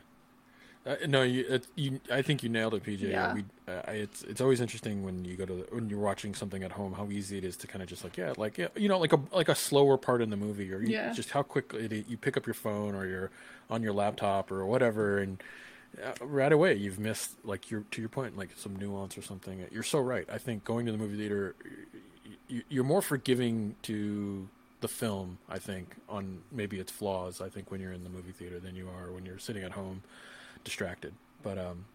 [0.86, 2.02] Uh, no, you, it, you.
[2.12, 3.02] I think you nailed it, PJ.
[3.02, 3.34] Yeah.
[3.34, 6.62] We, uh, it's it's always interesting when you go to the, when you're watching something
[6.62, 8.90] at home how easy it is to kind of just like yeah, like yeah, you
[8.90, 11.14] know, like a like a slower part in the movie, or you, Yeah.
[11.14, 13.32] just how quickly it, you pick up your phone or you're
[13.70, 15.42] on your laptop or whatever, and
[16.04, 19.66] uh, right away you've missed like your to your point like some nuance or something.
[19.72, 20.28] You're so right.
[20.30, 21.56] I think going to the movie theater,
[22.68, 24.50] you're more forgiving to
[24.82, 25.38] the film.
[25.48, 27.40] I think on maybe its flaws.
[27.40, 29.72] I think when you're in the movie theater than you are when you're sitting at
[29.72, 30.04] home
[30.64, 31.14] distracted.
[31.42, 31.86] But um,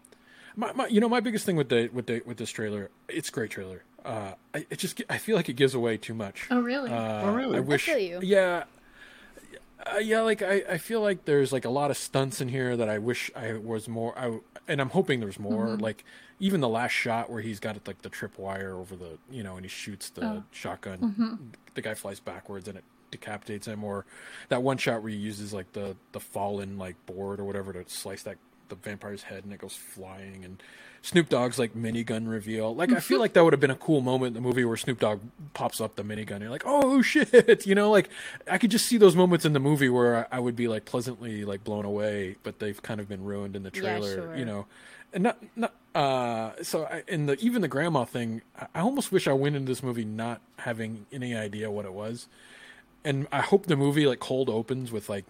[0.55, 3.29] my, my you know my biggest thing with the with the with this trailer, it's
[3.29, 3.83] a great trailer.
[4.05, 6.47] Uh, I, it just I feel like it gives away too much.
[6.51, 6.89] Oh really?
[6.91, 7.55] Uh, Oh, really?
[7.55, 7.85] I I wish.
[7.85, 8.19] feel you.
[8.23, 8.63] Yeah.
[9.85, 12.75] Uh, yeah, like I, I feel like there's like a lot of stunts in here
[12.75, 14.17] that I wish I was more.
[14.17, 15.67] I and I'm hoping there's more.
[15.67, 15.81] Mm-hmm.
[15.81, 16.03] Like
[16.39, 19.55] even the last shot where he's got like the trip wire over the you know
[19.55, 20.43] and he shoots the Oh.
[20.51, 20.97] shotgun.
[20.99, 21.35] Mm-hmm.
[21.75, 23.83] The guy flies backwards and it decapitates him.
[23.85, 24.05] Or
[24.49, 27.83] that one shot where he uses like the the fallen like board or whatever to
[27.89, 28.37] slice that
[28.69, 30.61] the vampire's head and it goes flying and
[31.01, 32.75] Snoop Dogg's like minigun reveal.
[32.75, 34.75] Like I feel like that would have been a cool moment in the movie where
[34.75, 35.21] Snoop Dogg
[35.53, 36.31] pops up the minigun.
[36.31, 38.09] And you're like, oh shit, you know, like
[38.51, 40.85] I could just see those moments in the movie where I I would be like
[40.85, 44.35] pleasantly like blown away, but they've kind of been ruined in the Yeah, trailer, sure.
[44.37, 44.65] you know.
[45.13, 48.41] And not not uh so I, in the even the grandma thing,
[48.75, 52.27] I almost wish I went into this movie not having any idea what it was.
[53.05, 55.23] And I hope the movie like cold opens with like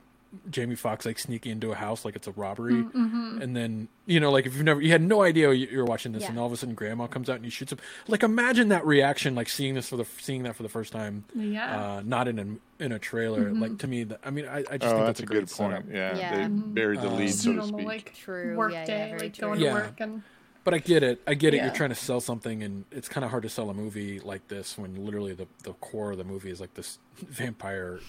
[0.52, 3.42] Jamie Foxx like sneaking into a house like it's a robbery, Mm-hmm.
[3.42, 6.24] and then you know like if you've never you had no idea you're watching this,
[6.24, 6.30] Yeah.
[6.30, 7.80] and all of a sudden Grandma comes out and he shoots him.
[8.08, 11.24] Like imagine that reaction, like seeing this for the seeing that for the first time,
[11.34, 11.96] Yeah.
[11.98, 13.52] uh, not in a in a trailer.
[13.52, 15.40] Like to me, that, I mean, I, I just Oh, think that's, that's, a, great
[15.48, 15.74] good point.
[15.74, 15.84] setup.
[15.92, 16.38] Yeah, Yeah.
[16.48, 17.88] they buried the Uh, lead, Just so a to normal speak.
[17.88, 19.48] like True, work yeah, yeah, day, very like true.
[19.48, 19.70] going Yeah.
[19.70, 20.22] to work and
[20.66, 21.22] But I get it.
[21.26, 21.58] I get it.
[21.58, 21.66] Yeah.
[21.66, 24.48] You're trying to sell something, and it's kind of hard to sell a movie like
[24.50, 28.00] this when literally the, the core of the movie is like this vampire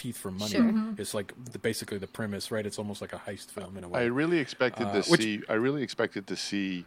[0.00, 0.50] teeth for money.
[0.52, 0.62] Sure.
[0.62, 1.00] Mm-hmm.
[1.00, 2.64] It's like the, basically the premise, right?
[2.64, 4.00] It's almost like a heist film in a way.
[4.00, 5.42] I really expected Uh, to which- see.
[5.48, 6.84] I really expected to see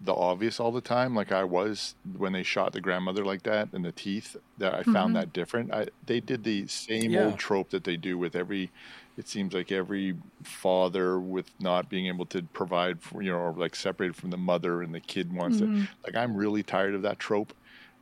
[0.00, 3.68] the obvious all the time, like I was when they shot the grandmother like that
[3.72, 4.36] and the teeth.
[4.58, 5.72] That I found that different.
[5.74, 7.24] I, they did the same Yeah.
[7.24, 8.70] old trope that they do with every.
[9.16, 10.14] It seems like every
[10.44, 14.36] father with not being able to provide for you know, or like separated from the
[14.36, 15.66] mother, and the kid wants to.
[16.04, 17.52] Like I'm really tired of that trope.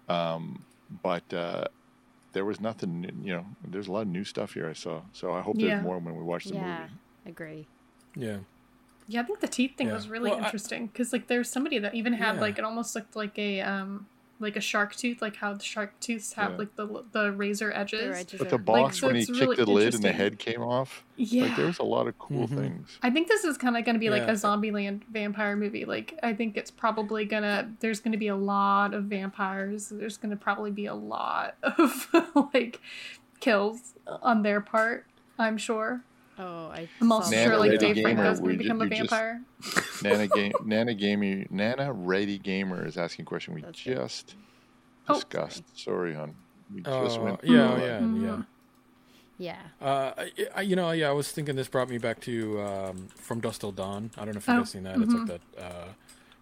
[0.09, 0.63] Um,
[1.03, 1.65] but uh,
[2.37, 3.23] there was nothing.
[3.25, 5.01] You know, there's a lot of new stuff here I saw.
[5.15, 5.69] So I hope Yeah.
[5.71, 6.93] there's more when we watch the yeah, movie.
[7.25, 7.67] agree.
[8.15, 8.39] Yeah.
[9.09, 9.95] Yeah, I think the teeth thing Yeah.
[9.95, 12.41] was really Well, interesting because like there's somebody that even had Yeah.
[12.43, 14.07] like it almost looked like a um
[14.39, 16.57] like a shark tooth, like how the shark tooths have Yeah.
[16.59, 18.01] like the the razor edges.
[18.01, 20.39] Their edges But the box so when he kicked really the lid and the head
[20.39, 21.45] came off, Yeah.
[21.45, 22.57] like there's a lot of cool Mhm.
[22.57, 22.99] things.
[23.03, 24.33] I think this is kind of going to be like Yeah.
[24.33, 25.85] a Zombieland vampire movie.
[25.85, 27.73] Like, I think it's probably gonna.
[27.81, 29.89] There's going to be a lot of vampires.
[29.89, 32.09] There's going to probably be a lot of
[32.55, 32.81] like
[33.41, 35.07] kills on their part.
[35.39, 36.03] I'm sure.
[36.39, 36.89] Oh, I.
[37.01, 38.85] I'm also saw Nana sure like Dave Gamer, Franco's going we to ju- become a
[38.85, 39.43] you just- vampire.
[40.03, 44.35] Nana game, Nana gaming, Nana Ready Gamer is asking a question we That's just
[45.09, 45.15] Oh.
[45.15, 45.63] discussed.
[45.79, 46.35] Sorry, hon.
[46.75, 47.41] We just Uh, went.
[47.45, 48.21] yeah, through oh, that.
[48.21, 48.43] yeah, yeah.
[49.39, 49.87] Yeah.
[49.87, 53.09] Uh, I, I- you know, yeah, I was thinking this brought me back to um,
[53.15, 54.11] From Dusk Till Dawn.
[54.17, 54.99] I don't know if you Oh, guys seen that.
[55.01, 55.85] It's like that uh,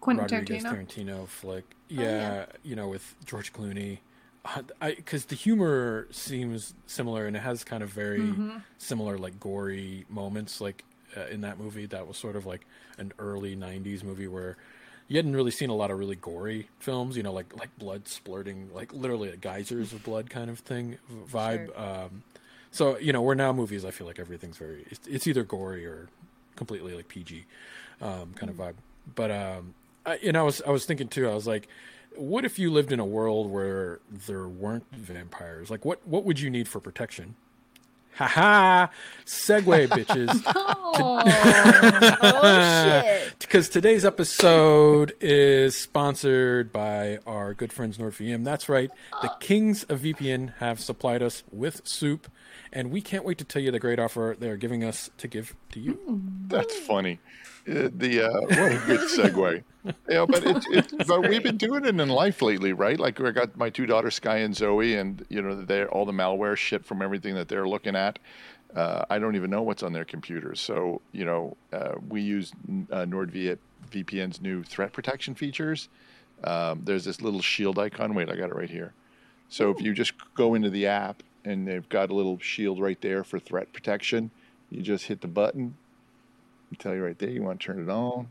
[0.01, 0.87] Quentin Rodriguez Tarantino.
[1.25, 1.65] Tarantino flick.
[1.71, 2.47] Oh, Yeah, yeah.
[2.63, 3.99] you know, with George Clooney.
[4.81, 8.63] Because the humor seems similar, and it has kind of very Mhm.
[8.79, 10.85] similar, like gory moments, like
[11.17, 11.87] uh, in that movie.
[11.87, 12.67] That was sort of like
[12.99, 14.57] an early '90s movie where
[15.09, 17.17] you hadn't really seen a lot of really gory films.
[17.17, 20.99] You know, like like blood splurting, like literally like geysers of blood kind of thing
[21.31, 21.67] vibe.
[21.75, 21.81] Sure.
[21.81, 22.23] Um,
[22.71, 25.87] so you know, we're now movies, I feel like everything's very it's, it's either gory
[25.87, 26.09] or
[26.57, 27.45] completely like PG
[28.03, 28.75] um, kind of vibe.
[29.15, 31.29] But um, I, you know, I was I was thinking too.
[31.31, 31.69] I was like,
[32.17, 35.71] what if you lived in a world where there weren't vampires?
[35.71, 37.37] Like, what what would you need for protection?
[38.17, 38.91] Ha ha!
[39.27, 40.43] Segue, bitches.
[40.47, 41.23] Oh,
[42.23, 43.35] Oh shit.
[43.41, 48.45] Because today's episode is sponsored by our good friends NordVPN.
[48.45, 48.91] That's right.
[49.23, 49.37] The oh.
[49.39, 52.31] kings of VPN have supplied us with soup,
[52.75, 55.55] and we can't wait to tell you the great offer they're giving us to give
[55.71, 56.21] to you.
[56.49, 57.21] That's funny.
[57.67, 59.63] Uh, the uh, what a good segue.
[60.09, 62.99] yeah, but it's, it's but we've been doing it in life lately, right?
[62.99, 66.13] Like I got my two daughters, Sky and Zoe, and you know they're all the
[66.13, 68.19] malware shit from everything that they're looking at.
[68.75, 70.61] Uh, I don't even know what's on their computers.
[70.61, 72.53] So you know, uh, we use
[72.91, 75.89] uh, NordVPN's new threat protection features.
[76.43, 78.15] Um, there's this little shield icon.
[78.15, 78.93] Wait, I got it right here.
[79.49, 83.01] So if you just go into the app and they've got a little shield right
[83.01, 84.31] there for threat protection,
[84.71, 85.77] you just hit the button.
[86.73, 88.29] I tell you right there, you want to turn it on.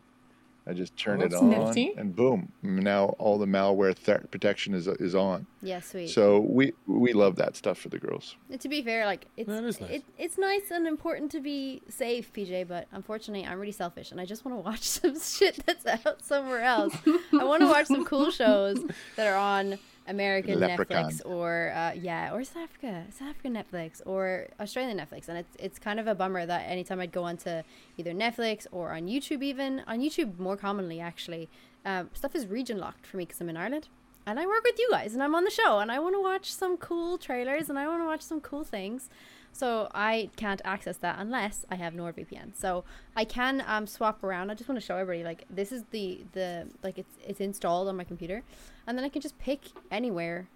[0.65, 1.93] I just turn Oh, it on, nifty.
[1.97, 2.49] and boom!
[2.61, 5.45] Now all the malware threat protection is is on.
[5.61, 6.07] Yeah, sweet.
[6.07, 8.37] So we we love that stuff for the girls.
[8.49, 9.81] And to be fair, like it's nice.
[9.91, 12.65] it, it's nice and important to be safe, PJ.
[12.69, 16.23] But unfortunately, I'm really selfish, and I just want to watch some shit that's out
[16.23, 16.95] somewhere else.
[17.37, 18.79] I want to watch some cool shows
[19.17, 21.11] that are on American Leprechaun.
[21.11, 25.55] Netflix or uh, yeah, or South Africa, South African Netflix or Australian Netflix, and it's
[25.59, 27.61] it's kind of a bummer that anytime I'd go onto
[27.97, 31.49] either Netflix or on YouTube, even on YouTube more commonly actually,
[31.85, 33.87] um, stuff is region locked for me because I'm in Ireland
[34.25, 36.21] and I work with you guys and I'm on the show and I want to
[36.21, 39.09] watch some cool trailers and I want to watch some cool things.
[39.53, 42.55] So I can't access that unless I have NordVPN.
[42.55, 42.83] So
[43.15, 44.49] I can um, swap around.
[44.49, 47.87] I just want to show everybody like this is the the like it's it's installed
[47.87, 48.41] on my computer,
[48.87, 49.61] and then I can just pick
[49.91, 50.47] anywhere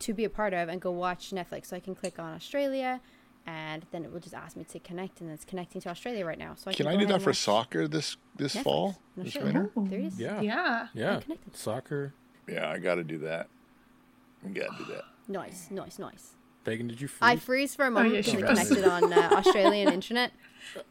[0.00, 1.66] to be a part of and go watch Netflix.
[1.66, 3.00] So I can click on Australia,
[3.46, 6.38] and then it will just ask me to connect, and it's connecting to Australia right
[6.38, 6.54] now.
[6.54, 9.34] So I Can can, I do that for soccer this this Netflix fall, in this
[9.36, 9.70] winter?
[9.74, 10.20] There it is.
[10.20, 10.42] Yeah.
[10.42, 10.88] yeah.
[10.92, 11.20] Yeah.
[11.52, 12.12] Soccer.
[12.46, 13.48] Yeah, I got to do that.
[14.44, 15.04] I got to do that.
[15.26, 16.34] Nice, nice, nice.
[16.64, 17.18] Bacon, did you freeze?
[17.22, 18.68] I freeze for a moment yeah, because she it does.
[18.68, 20.32] connected on uh, Australian internet.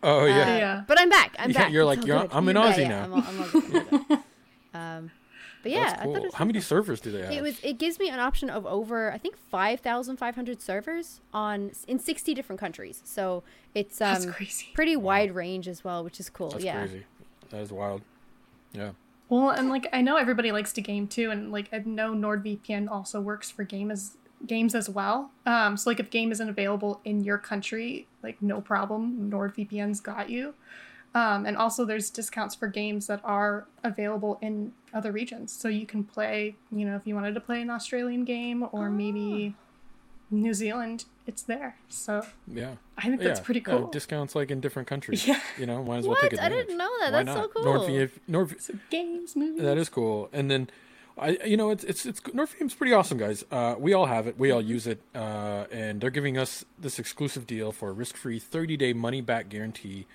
[0.04, 0.34] oh, yeah.
[0.42, 0.84] Uh, Yeah.
[0.88, 1.36] But I'm back.
[1.40, 1.72] I'm Yeah, back.
[1.72, 2.30] you're It's like, you're- good.
[2.32, 3.04] I'm in Aussie yeah, now.
[3.06, 3.76] I'm all, I'm all good.
[3.76, 4.20] I'm all good.
[4.74, 5.12] um,
[5.64, 6.14] but yeah, That's cool.
[6.14, 7.32] thought it was How many servers do they have?
[7.32, 7.58] It was.
[7.64, 11.72] It gives me an option of over, I think, five thousand five hundred servers on
[11.88, 13.02] in sixty different countries.
[13.06, 14.68] So it's um That's crazy.
[14.74, 16.50] pretty wide range as well, which is cool.
[16.50, 16.80] That's yeah.
[16.80, 17.06] crazy.
[17.50, 18.02] That is wild.
[18.74, 18.92] Yeah.
[19.30, 22.90] Well, and like I know everybody likes to game too, and like I know NordVPN
[22.90, 25.32] also works for game as games as well.
[25.46, 30.30] Um, so like if game isn't available in your country, like no problem, NordVPN's got
[30.30, 30.54] you.
[31.16, 35.86] Um, and also there's discounts for games that are available in other regions, so you
[35.86, 36.56] can play.
[36.72, 39.54] You know, if you wanted to play an Australian game or maybe
[40.32, 41.76] New Zealand, it's there.
[41.88, 42.76] So Yeah.
[42.98, 43.46] I think that's yeah.
[43.46, 43.88] pretty yeah, cool.
[43.92, 45.28] discounts like in different countries.
[45.28, 45.40] Yeah.
[45.60, 46.22] You know, might as well What?
[46.32, 46.66] take I advantage.
[46.68, 47.14] didn't know that.
[47.14, 47.54] Why That's so not?
[47.54, 47.64] cool.
[47.64, 49.62] NordVPN, Nord, so games, movies.
[49.62, 50.30] that is cool.
[50.34, 50.70] And then,
[51.18, 53.46] I you know it's it's it's NordVPN's pretty awesome, guys.
[53.52, 54.40] Uh, we all have it.
[54.40, 58.40] We all use it, uh, and they're giving us this exclusive deal for a risk-free
[58.40, 60.08] 30-day money-back guarantee,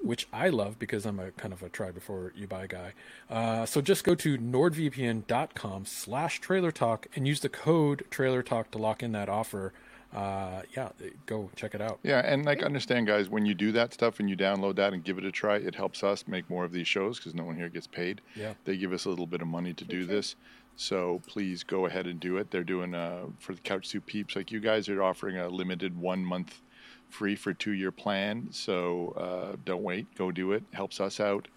[0.00, 2.92] which I love because I'm a kind of a try before you buy guy.
[3.28, 8.78] Uh, so just go to nordvpn.com/slash trailer talk and use the code trailer talk to
[8.78, 9.72] lock in that offer.
[10.14, 10.90] Uh, yeah,
[11.26, 11.98] go check it out.
[12.02, 15.02] Yeah, and like understand, guys, when you do that stuff and you download that and
[15.02, 17.56] give it a try, it helps us make more of these shows because no one
[17.56, 18.20] here gets paid.
[18.36, 18.54] Yeah.
[18.64, 20.36] They give us a little bit of money to do this,
[20.76, 22.50] so please go ahead and do it.
[22.50, 25.98] They're doing uh for the Couch Soup peeps, like you guys are offering a limited
[25.98, 26.60] one month
[27.10, 28.48] free for two year plan.
[28.50, 30.62] So uh, don't wait, go do it.
[30.72, 31.48] Helps us out.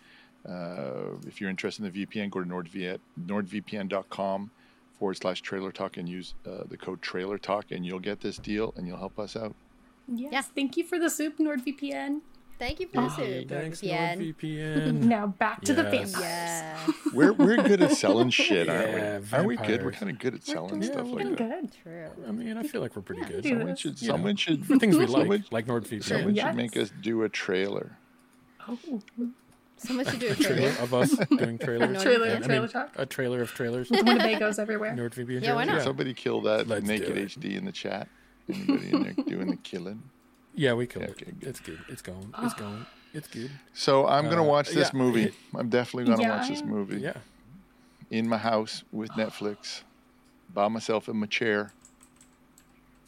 [0.48, 4.50] Uh, if you're interested in the VPN, go to NordVPN, nordvpn.com
[5.00, 8.38] forward slash trailer talk and use uh, the code trailer talk and you'll get this
[8.38, 9.56] deal and you'll help us out.
[10.08, 10.32] Yes.
[10.32, 10.42] Yeah.
[10.42, 12.22] Thank you for the soup, NordVPN.
[12.60, 14.34] Thank you for the soup, NordVPN.
[14.36, 14.94] NordVPN.
[15.04, 16.90] Now back to the Yes.
[17.14, 19.26] We're we're good at selling shit, aren't Yeah, we?
[19.32, 19.86] Aren't we good?
[19.86, 21.62] We're kind of good at selling Yeah, stuff we're like Doing that.
[21.62, 21.72] good.
[21.84, 22.10] true.
[22.28, 23.44] I mean, I feel like we're pretty good.
[23.46, 23.80] Someone this.
[23.80, 26.04] should You someone should For things we someone, like, like NordVPN.
[26.04, 26.48] someone Yes.
[26.48, 27.98] should make us do a trailer.
[28.68, 28.80] Oh,
[29.78, 30.84] Someone should do a Trailer trailer.
[30.84, 32.02] of us doing trailers.
[32.02, 32.92] Trailer, Yeah, I trailer mean, talk.
[32.96, 33.90] A trailer of trailers.
[33.90, 34.92] Winnebagos everywhere.
[34.96, 35.42] NordVPN.
[35.44, 35.68] Yeah, why trailers.
[35.68, 35.84] not?
[35.84, 37.16] Somebody kill that Let's naked.
[37.16, 38.08] HD in the chat.
[38.52, 40.02] Anybody in there doing the killing?
[40.56, 41.40] Yeah, we killed Okay, it.
[41.40, 41.50] good.
[41.50, 41.80] It's good.
[41.90, 42.34] It's going.
[42.42, 42.86] It's going.
[43.14, 43.52] It's good.
[43.74, 44.98] So I'm gonna Uh, watch this yeah.
[45.00, 45.32] movie.
[45.56, 47.14] I'm definitely gonna Yeah, watch this movie Yeah.
[48.10, 49.84] in my house with Netflix,
[50.54, 51.72] by myself in my chair.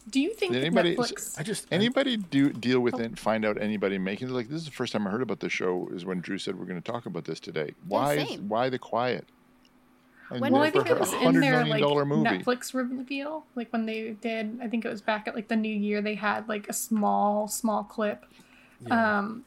[0.09, 1.39] Do you think Did anybody- Netflix?
[1.39, 3.19] I just Anybody do deal with it?
[3.19, 4.31] Find out anybody making it?
[4.31, 5.89] Like this is the first time I heard about the show.
[5.91, 7.73] Is when Drew said we're going to talk about this today.
[7.87, 8.15] Why?
[8.15, 9.25] is, why the quiet?
[10.31, 12.23] And When well, I think it a was in their like movie.
[12.29, 14.59] Netflix reveal, like when they did.
[14.61, 16.01] I think it was back at like the new year.
[16.01, 18.25] They had like a small, small clip.
[18.85, 19.19] yeah.
[19.19, 19.45] Um,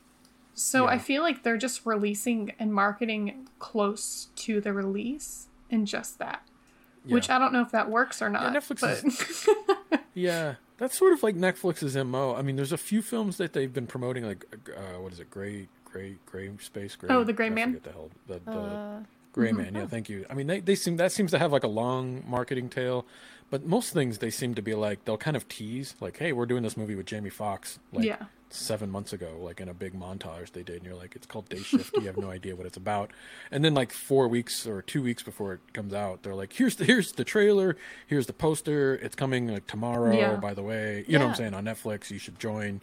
[0.54, 6.18] so I feel like they're just releasing and marketing close to the release and just
[6.18, 6.42] that.
[7.06, 8.54] Which I don't know if that works or not.
[8.54, 8.80] Netflix
[9.90, 12.34] but Yeah, that's sort of like Netflix's mo.
[12.34, 14.44] I mean, there's a few films that they've been promoting, like
[14.76, 17.08] uh, what is it, Gray, Gray, Gray Space, Gray.
[17.10, 17.68] Oh, The Gray I Man?
[17.74, 19.00] forget The hell, the, the Uh,
[19.32, 19.74] Gray Man.
[19.74, 20.26] Yeah, thank you.
[20.28, 23.06] I mean, they, they seem that seems to have like a long marketing tail,
[23.52, 26.46] but most things they seem to be like they'll kind of tease, like, hey, we're
[26.46, 28.24] doing this movie with Jamie Foxx like Yeah.
[28.48, 31.50] seven months ago, like in a big montage they did, and you're like, it's called
[31.50, 31.94] Day Shift.
[31.96, 33.10] you have no idea what it's about,
[33.50, 36.76] and then like four weeks or two weeks before it comes out, they're like, here's
[36.76, 40.16] the here's the trailer, here's the poster, it's coming like tomorrow.
[40.16, 40.36] Yeah.
[40.36, 42.80] By the way, you know what I'm saying on Netflix, you should join.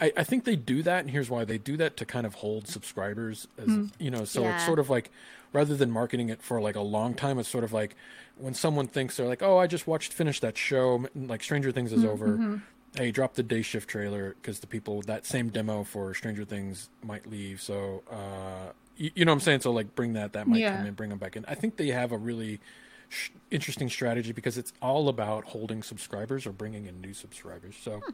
[0.00, 2.34] I, I think they do that, and here's why they do that to kind of
[2.34, 3.86] hold subscribers, as hmm.
[3.98, 5.10] you know, so it's sort of like
[5.52, 7.94] rather than marketing it for like a long time, it's sort of like
[8.36, 11.92] when someone thinks they're like, oh, I just watched finished that show, like Stranger Things
[11.92, 12.28] is mm, over.
[12.28, 12.56] Mm-hmm.
[12.96, 16.90] Hey, drop the day shift trailer because the people that same demo for Stranger Things
[17.02, 17.60] might leave.
[17.60, 19.60] So, uh, you, you know what I'm saying?
[19.60, 20.34] So like, bring that.
[20.34, 20.76] That might Yeah.
[20.76, 21.44] come in, bring them back in.
[21.46, 22.60] I think they have a really
[23.08, 27.76] sh- interesting strategy because it's all about holding subscribers or bringing in new subscribers.
[27.82, 28.00] So.
[28.00, 28.10] Hmm.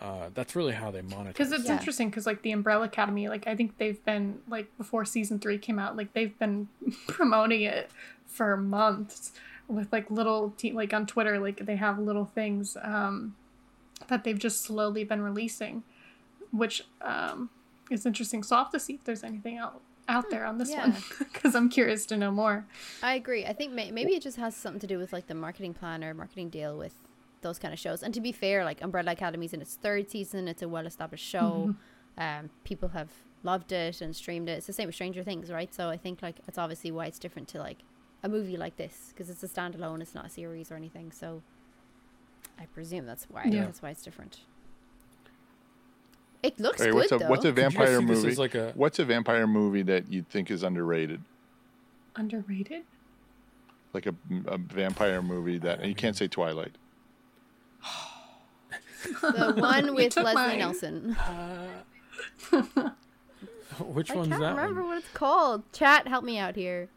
[0.00, 1.28] Uh, that's really how they monetize.
[1.28, 1.78] Because it's Yeah.
[1.78, 5.56] interesting because like the Umbrella Academy, like I think they've been like before season three
[5.58, 6.68] came out, like they've been
[7.08, 7.90] promoting it
[8.26, 9.32] for months
[9.68, 13.36] with like little te- like on Twitter, like they have little things um,
[14.08, 15.84] that they've just slowly been releasing,
[16.50, 17.50] which um,
[17.90, 18.42] is interesting.
[18.42, 20.88] So I'll have to see if there's anything out out there on this yeah.
[20.90, 20.96] one
[21.32, 22.66] because I'm curious to know more.
[23.02, 23.46] I agree.
[23.46, 26.04] I think may- maybe it just has something to do with like the marketing plan
[26.04, 26.92] or marketing deal with
[27.44, 28.02] those kind of shows.
[28.02, 30.48] And to be fair, like Umbrella Academy's in its third season.
[30.48, 31.76] It's a well-established show.
[32.18, 33.10] Um, people have
[33.44, 34.52] loved it and streamed it.
[34.58, 35.72] It's the same with Stranger Things, right?
[35.72, 37.78] So I think like it's obviously why it's different to like
[38.24, 40.00] a movie like this because it's a standalone.
[40.02, 41.12] It's not a series or anything.
[41.12, 41.42] So
[42.58, 43.44] I presume that's why.
[43.46, 43.64] Yeah.
[43.66, 44.40] That's why it's different.
[46.42, 47.28] It looks Hey, good what's a though.
[47.28, 48.34] what's a Could you guys vampire movie?
[48.36, 51.22] like a- What's a vampire movie that you think is underrated?
[52.16, 52.82] Underrated.
[53.92, 54.14] Like a,
[54.46, 56.72] a vampire movie that and you can't say Twilight.
[59.20, 60.58] The one with Leslie mine.
[60.58, 61.16] Nielsen.
[63.80, 64.36] Which I one's that?
[64.36, 64.90] I can't remember one?
[64.90, 65.62] what it's called.
[65.72, 66.88] Chat, help me out here.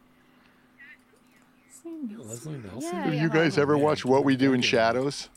[2.18, 2.82] Leslie Nielsen.
[2.82, 4.62] Yeah, Have yeah, you guys ever watched What We Do in.
[4.62, 5.30] Shadows?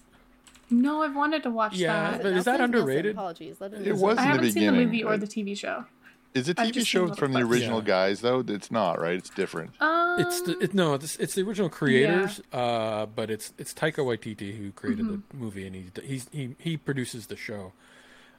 [0.69, 2.23] No, I've wanted to watch Yeah, that.
[2.23, 2.65] but is that Nielsen?
[2.77, 3.13] underrated?
[3.13, 3.57] Apologies.
[3.61, 5.85] Let It was I in the haven't seen the movie or the TV show.
[6.33, 7.85] It's a I've TV show from the original Yeah.
[7.87, 8.45] guys, though.
[8.47, 9.15] It's not right.
[9.17, 9.73] It's different.
[9.81, 13.97] Um, It's the it, no, it's, it's the original creators, uh, but it's it's Taika
[14.05, 17.73] Waititi who created the movie and he he's, he he produces the show,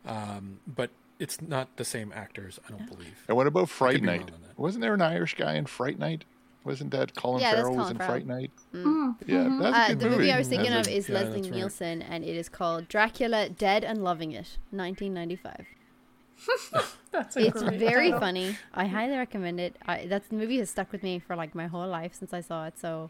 [0.05, 3.25] um, but it's not the same actors, I don't believe.
[3.27, 4.21] And what about Fright Night?
[4.21, 4.57] wrong on that.
[4.57, 6.23] Wasn't there an Irish guy in Fright Night?
[6.63, 8.11] Wasn't that Colin Yeah, that's Farrell was in Farrell.
[8.11, 8.51] Fright Night?
[8.73, 9.61] Mm, Yeah, mhm.
[9.61, 10.17] that's a Uh, the movie.
[10.17, 11.51] movie I was thinking a- of is Yeah, Leslie right.
[11.51, 15.65] Nielsen, and it is called Dracula: Dead and Loving It, 1995.
[17.13, 18.19] That's a It's great very title.
[18.19, 18.57] funny.
[18.73, 19.75] I highly recommend it.
[19.85, 22.65] I, that movie has stuck with me for like my whole life since I saw
[22.67, 22.79] it.
[22.79, 23.09] So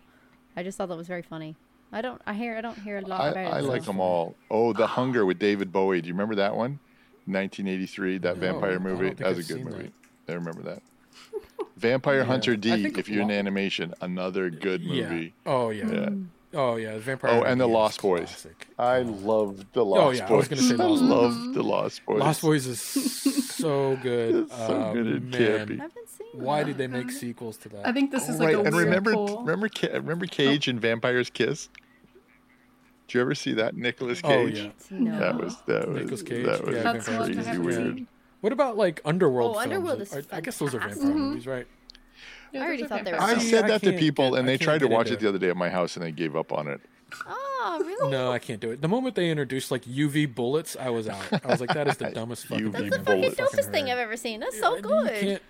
[0.56, 1.56] I just thought that was very funny.
[1.94, 2.22] I don't.
[2.26, 2.58] I hear.
[2.58, 3.54] I don't hear a lot I, about it.
[3.58, 4.36] I like so- them all.
[4.50, 6.02] Oh, The Hunger with David Bowie.
[6.02, 6.80] Do you remember that one?
[7.26, 9.08] 1983, that No, vampire movie.
[9.08, 9.92] think That was I've a good seen movie.
[10.28, 10.82] I remember that.
[11.78, 12.24] Vampire Yeah.
[12.24, 12.86] Hunter D.
[12.98, 15.10] if you're in animation, another good Yeah.
[15.10, 15.34] movie.
[15.46, 15.92] Oh yeah.
[15.92, 16.10] Yeah.
[16.54, 17.32] Oh yeah, Vampire.
[17.32, 18.28] Oh, and the Lost Boys.
[18.28, 18.68] classic.
[18.80, 20.22] I love the oh, Lost Boys.
[20.22, 22.20] Oh yeah, I was gonna say Lost I love the Lost Boys.
[22.20, 24.36] Lost Boys is so good.
[24.36, 25.80] It's so Uh, good and man, campy.
[25.80, 26.66] I haven't seen Why that.
[26.68, 27.88] did they make sequels to that?
[27.88, 29.40] I think this Oh, is like right, a and weird remember, pull.
[29.42, 31.70] remember, Ca- remember Cage and Vampire's Kiss?
[33.08, 34.58] Did you ever see that Nicolas Oh, Cage?
[34.60, 34.70] yeah.
[34.92, 35.20] No.
[35.20, 37.96] That was that was Nicolas Cage, that was yeah, That's Vampire one I crazy weird.
[37.98, 38.08] seen.
[38.42, 39.52] What about like Underworld?
[39.52, 39.66] Oh, films?
[39.76, 41.16] Underworld is I, I guess those are vampire fantastic.
[41.18, 41.68] movies, right?
[42.54, 44.36] Yeah, I already those are thought they were I See, said I that to people,
[44.36, 46.36] and they tried to watch it the other day at my house, and they gave
[46.36, 46.82] up on it.
[47.28, 47.51] Oh,
[47.82, 48.12] really?
[48.12, 48.82] No, I can't do it.
[48.82, 51.26] The moment they introduced like UV bullets, I was out.
[51.46, 52.90] I was like, that is the dumbest fucking UV thing.
[52.90, 53.68] That's the I've fucking bullets.
[53.68, 53.90] thing.
[53.92, 54.40] I've ever seen.
[54.40, 55.20] That's Yeah, so you good.
[55.20, 55.42] can't-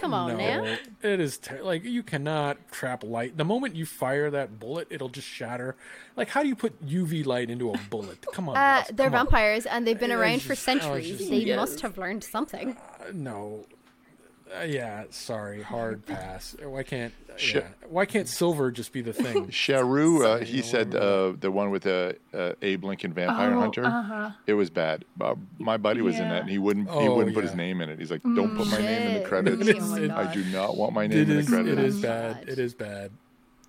[0.00, 0.76] Come on no, now.
[1.02, 3.38] it is ter- like you cannot trap light.
[3.38, 5.76] The moment you fire that bullet, it'll just shatter.
[6.14, 8.18] Like, how do you put UV light into a bullet?
[8.34, 9.24] Come on, Uh, guys, they're come on.
[9.26, 11.18] vampires and they've been around it's for just- I was centuries.
[11.18, 11.56] just- They Yes.
[11.56, 12.76] must have learned something.
[13.00, 13.64] Uh, no.
[14.58, 16.54] Uh, yeah, sorry, hard pass.
[16.62, 17.68] Why can't Sh- yeah.
[17.88, 19.48] Why can't silver just be the thing?
[19.50, 23.84] Sharu, uh, he said uh, the one with uh, uh, Abe Lincoln Vampire Oh, Hunter.
[23.86, 24.30] uh-huh.
[24.46, 25.04] It was bad.
[25.18, 26.90] Uh, my buddy was in that, and he wouldn't.
[26.90, 27.98] he Oh, wouldn't put his name in it.
[27.98, 29.66] He's like, "Don't put my name in the credits.
[29.66, 31.46] It is- Oh I do not want my name It in is.
[31.46, 32.44] the credits." It is bad.
[32.48, 33.10] It is bad.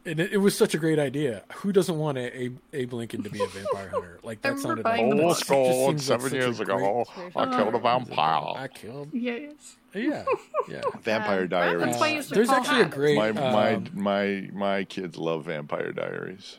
[0.05, 1.43] And it, it was such a great idea.
[1.55, 4.19] Who doesn't want a, Abe, Abe Lincoln to be a vampire hunter?
[4.21, 5.37] Like I that sounded buying like the Old book.
[5.37, 8.35] it just school, seems like seven years ago, great I killed a vampire.
[8.35, 8.67] I vampire.
[8.67, 9.09] killed.
[9.13, 9.77] Yes.
[9.93, 10.25] Yeah,
[10.67, 10.81] yeah.
[11.03, 11.85] Vampire Um, Diaries.
[11.85, 13.15] That's why you used to there's call actually a great.
[13.15, 16.57] my my um, my my kids love Vampire Diaries.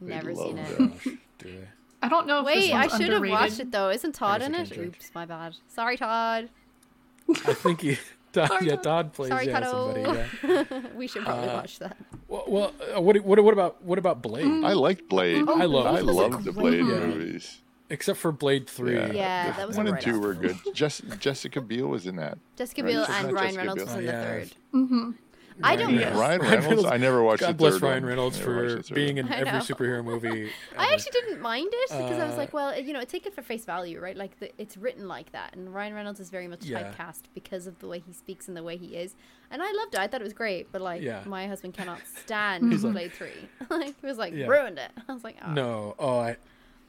[0.00, 0.78] They Never seen it.
[0.78, 1.08] gosh,
[1.38, 1.62] do?
[2.02, 3.90] I don't know if Wait, this I one's should have watched it though.
[3.90, 4.76] Isn't Todd in it?
[4.76, 5.54] Oops, my bad.
[5.68, 6.50] Sorry, Todd.
[7.28, 7.96] I think he.
[8.36, 8.82] Todd, Sorry, yeah, Todd.
[8.84, 10.00] Todd plays Sorry, yeah, somebody.
[10.02, 10.80] Yeah.
[10.94, 11.96] we should probably Uh, watch that.
[12.28, 14.46] Well, well uh, what, what what about what about Blade?
[14.46, 14.64] Mm.
[14.66, 15.44] I liked Blade.
[15.46, 17.06] Oh, I love- I Blade was a loved the Blade movie.
[17.18, 17.62] movies.
[17.88, 18.94] Except for Blade Three.
[18.96, 20.56] Yeah, Yeah, that was one and right two were good.
[20.74, 22.36] Jess, Jessica Biel was in that.
[22.56, 23.86] Jessica Right, Biel and Ryan Jessica Reynolds Biel.
[23.86, 24.22] was in the Yeah.
[24.24, 24.50] third.
[24.74, 25.10] Mm-hmm.
[25.62, 25.94] I don't.
[25.94, 26.14] Yes.
[26.16, 26.66] Ryan Ryan Reynolds.
[26.66, 28.04] Reynolds- I never watched God the bless third Ryan.
[28.06, 30.50] Reynolds for being in every superhero movie.
[30.78, 33.34] I actually didn't mind it because I was Uh, like, well, you know, take it
[33.34, 34.16] for face value, right?
[34.16, 36.92] Like the, it's written like that, and Ryan Reynolds is very much Yeah.
[36.92, 39.14] typecast because of the way he speaks and the way he is.
[39.50, 40.00] And I loved it.
[40.00, 41.22] I thought it was great, but like Yeah.
[41.24, 43.48] my husband cannot stand He's like- Blade Three.
[43.70, 44.46] like he was like Yeah.
[44.46, 44.90] ruined it.
[45.08, 45.52] I was like, oh.
[45.52, 46.36] No, oh I,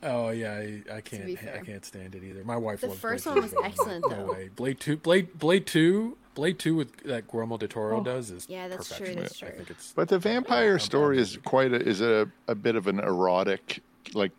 [0.03, 2.43] oh yeah, I, I can't, I can't stand it either.
[2.43, 3.61] My wife The loves first Blade one was 2.
[3.63, 4.32] excellent, No though.
[4.34, 4.49] way.
[4.55, 8.03] Blade Two, Blade, Blade Two, Blade Two with that Guillermo del Toro Oh.
[8.03, 9.21] does is Yeah, that's true, perfection.
[9.23, 9.55] that's I true.
[9.57, 12.99] think it's But the vampire story is quite a, is a, a bit of an
[12.99, 13.81] erotic
[14.13, 14.31] like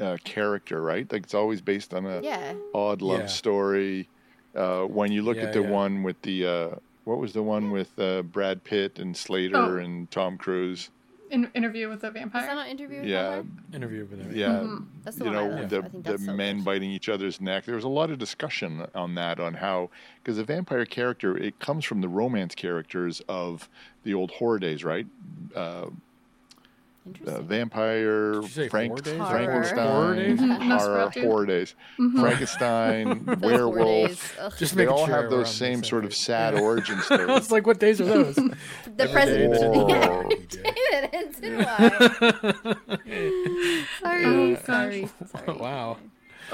[0.00, 1.10] uh, character, right?
[1.12, 2.54] Like it's always based on a Yeah.
[2.74, 3.26] odd love Yeah.
[3.26, 4.08] story.
[4.54, 5.68] Uh, when you look Yeah, at the yeah.
[5.70, 6.68] one with the uh,
[7.04, 9.82] what was the one with uh, Brad Pitt and Slater Oh.
[9.82, 10.90] and Tom Cruise?
[11.32, 12.54] In, interview with the Is that vampire.
[12.54, 13.00] not interview?
[13.00, 13.64] with Yeah, Vampire?
[13.74, 14.32] interview with him.
[14.36, 14.48] yeah.
[14.60, 14.86] Mhm.
[15.02, 15.70] That's the you one I know love.
[15.70, 16.64] the, I think the so men good.
[16.66, 17.64] biting each other's neck.
[17.64, 19.88] There was a lot of discussion on that, on how
[20.22, 23.68] because the vampire character it comes from the romance characters of
[24.04, 25.06] the old horror days, right?
[25.56, 25.86] Uh,
[27.26, 29.18] uh, vampire, Did you Frank, four days?
[29.18, 29.30] Horror.
[29.44, 30.38] Frankenstein, Horror days?
[30.40, 30.56] Mhm.
[30.78, 31.22] horror, Nosferatu.
[31.24, 33.40] horror days, Frankenstein, Those days.
[33.42, 34.38] werewolf.
[34.58, 36.60] Just They all sure have those same sort of sad Yeah.
[36.60, 37.26] origin stories.
[37.28, 38.36] was like, what days are those?
[38.36, 38.56] the
[38.96, 39.54] Day president.
[39.54, 40.28] that Whoa.
[40.30, 41.64] it's- Damn
[44.00, 45.58] Sorry, Oh, sorry, sorry.
[45.58, 45.96] wow,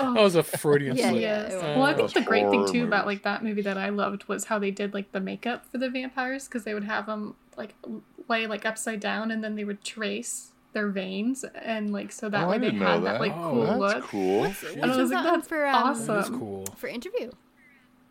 [0.01, 0.15] Oh.
[0.15, 1.23] that was a Freudian Yeah, slip.
[1.23, 1.43] yeah.
[1.43, 1.53] Yes.
[1.53, 1.63] it.
[1.77, 4.25] Well, I think the great thing horror too about like that movie that I loved
[4.29, 7.35] was how they did like the makeup for the vampires because they would have them
[7.57, 7.75] like
[8.29, 12.45] lay like upside down and then they would trace their veins and like so that
[12.47, 13.05] Oh, way they had that.
[13.05, 14.05] that like Oh, cool That's look.
[14.05, 14.41] cool.
[14.41, 16.07] What's, And I was was like, that's for um, awesome.
[16.17, 16.67] That's cool.
[16.77, 17.31] for interview?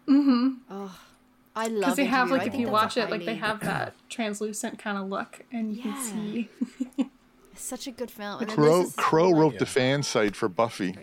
[0.07, 0.47] Mm-hmm.
[0.69, 0.99] Oh,
[1.55, 1.79] I love it.
[1.79, 2.35] Because they have Interview.
[2.35, 5.75] I like if you watch it, like they have that translucent kind of look and
[5.75, 5.93] you Yeah.
[5.93, 6.49] can see.
[7.55, 8.41] Such a good film.
[8.41, 9.59] And Crow, Crow wrote Yeah.
[9.59, 10.95] the fan site for Buffy.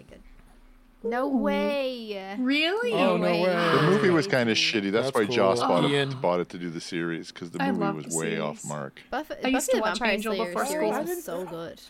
[1.05, 1.17] Very good.
[1.17, 2.37] No way.
[2.39, 2.93] Really?
[2.95, 3.45] Oh, no way.
[3.45, 4.91] The movie was kind of shitty.
[4.91, 5.69] That's, That's why Joss cool.
[5.69, 8.39] bought it, bought it to do the series because the I movie was the way
[8.41, 9.01] off mark.
[9.11, 11.05] Buffy, I used Buffy to the watch Vampire Angel Slayer before series school.
[11.07, 11.81] was so good.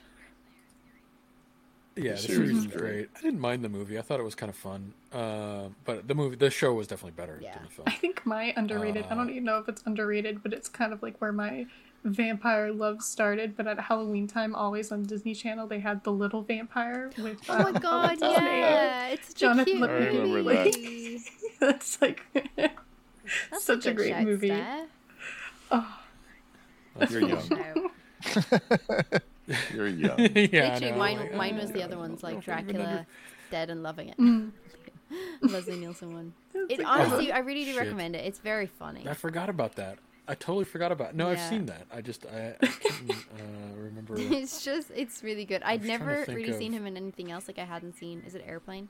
[1.97, 2.81] Yeah, the The series series was is great.
[2.81, 3.09] great.
[3.17, 3.99] I didn't mind the movie.
[3.99, 4.93] I thought it was kind of fun.
[5.13, 7.55] Uh, but the movie, the show was definitely better Yeah.
[7.55, 7.85] than the film.
[7.87, 10.93] I think my underrated, I don't Uh, even know if it's underrated, but it's kind
[10.93, 11.67] of like where my
[12.05, 13.57] vampire love started.
[13.57, 17.39] But at Halloween time, always on Disney Channel, they had The Little Vampire with.
[17.49, 18.63] Oh my um, god, what's his name?
[18.63, 19.09] yeah.
[19.09, 21.21] It's such Jonathan a cute I remember movie.
[21.61, 22.23] That's like
[22.57, 24.49] That's such a good great shout, movie.
[24.49, 24.89] Steph.
[25.71, 25.99] Oh,
[27.11, 27.49] You're young.
[29.75, 30.19] You're young.
[30.19, 33.07] yeah, I Literally, know, mine, like, mine uh, was the other ones, like Dracula,
[33.51, 34.19] Dead and Loving It.
[34.19, 34.53] Mm.
[35.43, 36.33] Leslie Nielsen one.
[36.69, 37.81] It like- honestly, I really do Shit.
[37.81, 38.25] recommend it.
[38.25, 39.07] It's very funny.
[39.09, 39.99] I forgot about that.
[40.27, 41.11] I totally forgot about.
[41.11, 41.17] It.
[41.17, 41.87] No, I've seen that.
[41.93, 44.15] I just I, I couldn't uh, remember.
[44.17, 45.63] it's just, it's really good.
[45.63, 47.47] I'd was trying to never think really seen him in anything else.
[47.47, 48.23] Like I hadn't seen.
[48.27, 48.89] Is it Airplane?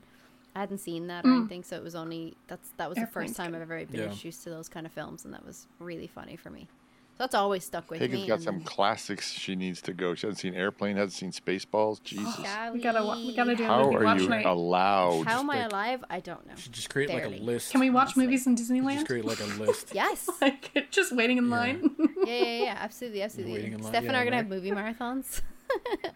[0.55, 1.39] I hadn't seen that or Mm.
[1.39, 3.57] anything, so it was only that's that was the first time good.
[3.57, 4.05] I've ever been Yeah.
[4.05, 6.69] introduced to those kind of films, and that was really funny for me.
[7.17, 8.27] That's always stuck with Hagen's me.
[8.27, 10.15] got some classics she needs to go.
[10.15, 12.03] She hasn't seen Airplane, hasn't seen Spaceballs.
[12.03, 12.37] Jesus.
[12.73, 14.45] We gotta we gotta do a How movie are watch you night.
[14.45, 15.25] allowed?
[15.25, 16.03] How am I like- alive?
[16.09, 16.55] I don't know.
[16.57, 17.71] Should just create like a list.
[17.71, 18.25] Can we watch honestly.
[18.25, 19.05] movies in Just Disneyland?
[19.07, 19.91] create like a list.
[19.93, 20.29] Yes.
[20.41, 21.55] like just waiting in Yeah.
[21.55, 21.95] line.
[22.25, 23.53] yeah, yeah, yeah, absolutely, absolutely.
[23.53, 24.43] Waiting in line, Steph and I yeah, are gonna right.
[24.43, 25.41] have movie marathons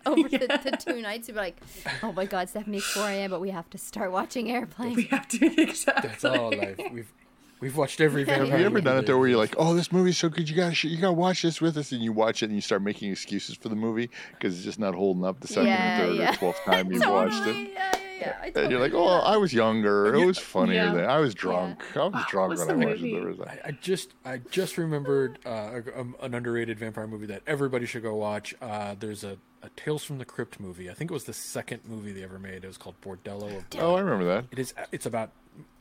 [0.06, 1.28] over the, the two nights.
[1.28, 1.58] We'd be like,
[2.04, 5.04] "Oh my God, Stephanie, it's 4 a.m., but we have to start watching Airplane." we
[5.06, 6.10] have to exactly.
[6.10, 6.78] That's all life.
[6.91, 7.12] We've
[7.60, 8.51] we've watched every Have vampire.
[8.51, 10.55] Have you ever done it though, where you're like, "Oh, this movie's so good, you
[10.55, 12.82] gotta, sh- you gotta watch this with us," and you watch it and you start
[12.82, 16.05] making excuses for the movie because it's just not holding up the second, Yeah, or
[16.07, 16.32] third, yeah.
[16.32, 17.55] or twelfth time you've watched it.
[17.74, 18.38] Yeah, yeah, yeah.
[18.41, 19.24] I And you're like, "Oh, that.
[19.28, 20.14] I was younger.
[20.16, 20.93] It was funnier Yeah.
[20.93, 21.10] then.
[21.10, 21.82] I was drunk.
[21.95, 23.16] I was drunk was when I watched movie?
[23.16, 27.07] it." I, was a- I, I just I just remembered uh, um, an underrated vampire
[27.07, 28.53] movie that everybody should go watch.
[28.62, 30.89] Uh, there's a, a Tales from the Crypt movie.
[30.89, 32.64] I think it was the second movie they ever made.
[32.64, 34.45] It was called Bordello of Oh, I remember that.
[34.51, 34.74] It is.
[34.91, 35.32] It's about.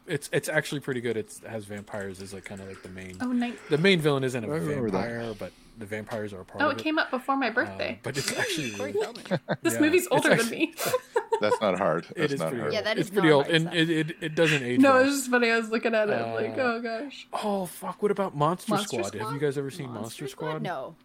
[0.09, 1.17] It's it's actually pretty good.
[1.17, 3.17] It's, it has vampires as like kind of like the main.
[3.21, 3.55] Oh, nice.
[3.71, 4.99] The main villain isn't a I remember that.
[5.09, 7.53] vampire, but the vampires are a part Oh, of it came up before my Uh,
[7.53, 8.01] birthday.
[8.03, 8.93] but it's actually really-
[9.63, 9.81] this yeah.
[9.81, 10.75] movie's It's older than me.
[11.41, 12.07] That's not hard.
[12.17, 12.61] That's is not pretty.
[12.63, 12.73] hard.
[12.73, 14.81] Yeah, that it's pretty old, hard and it, it, it doesn't age.
[14.81, 15.03] no, well.
[15.03, 15.51] it was just funny.
[15.51, 16.13] I was looking at it.
[16.15, 17.29] I'm like, Uh, oh gosh.
[17.33, 18.03] Oh fuck!
[18.03, 19.15] What about Monster, Monster Squad?
[19.23, 20.63] Have you guys ever seen Monster, Squad?
[20.63, 20.97] No.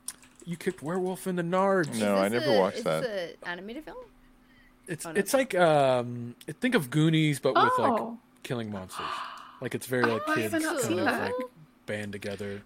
[0.46, 2.00] You kicked Werewolf in the Nards.
[2.00, 3.04] No, I never a- watched is that.
[3.04, 3.98] this a animated film?
[4.88, 5.20] It's Oh, no.
[5.20, 8.18] it's like um, think of Goonies, but with like Oh.
[8.44, 9.06] Killing monsters.
[9.62, 11.32] Like it's very like Oh, kids kind of like
[11.86, 12.64] band together.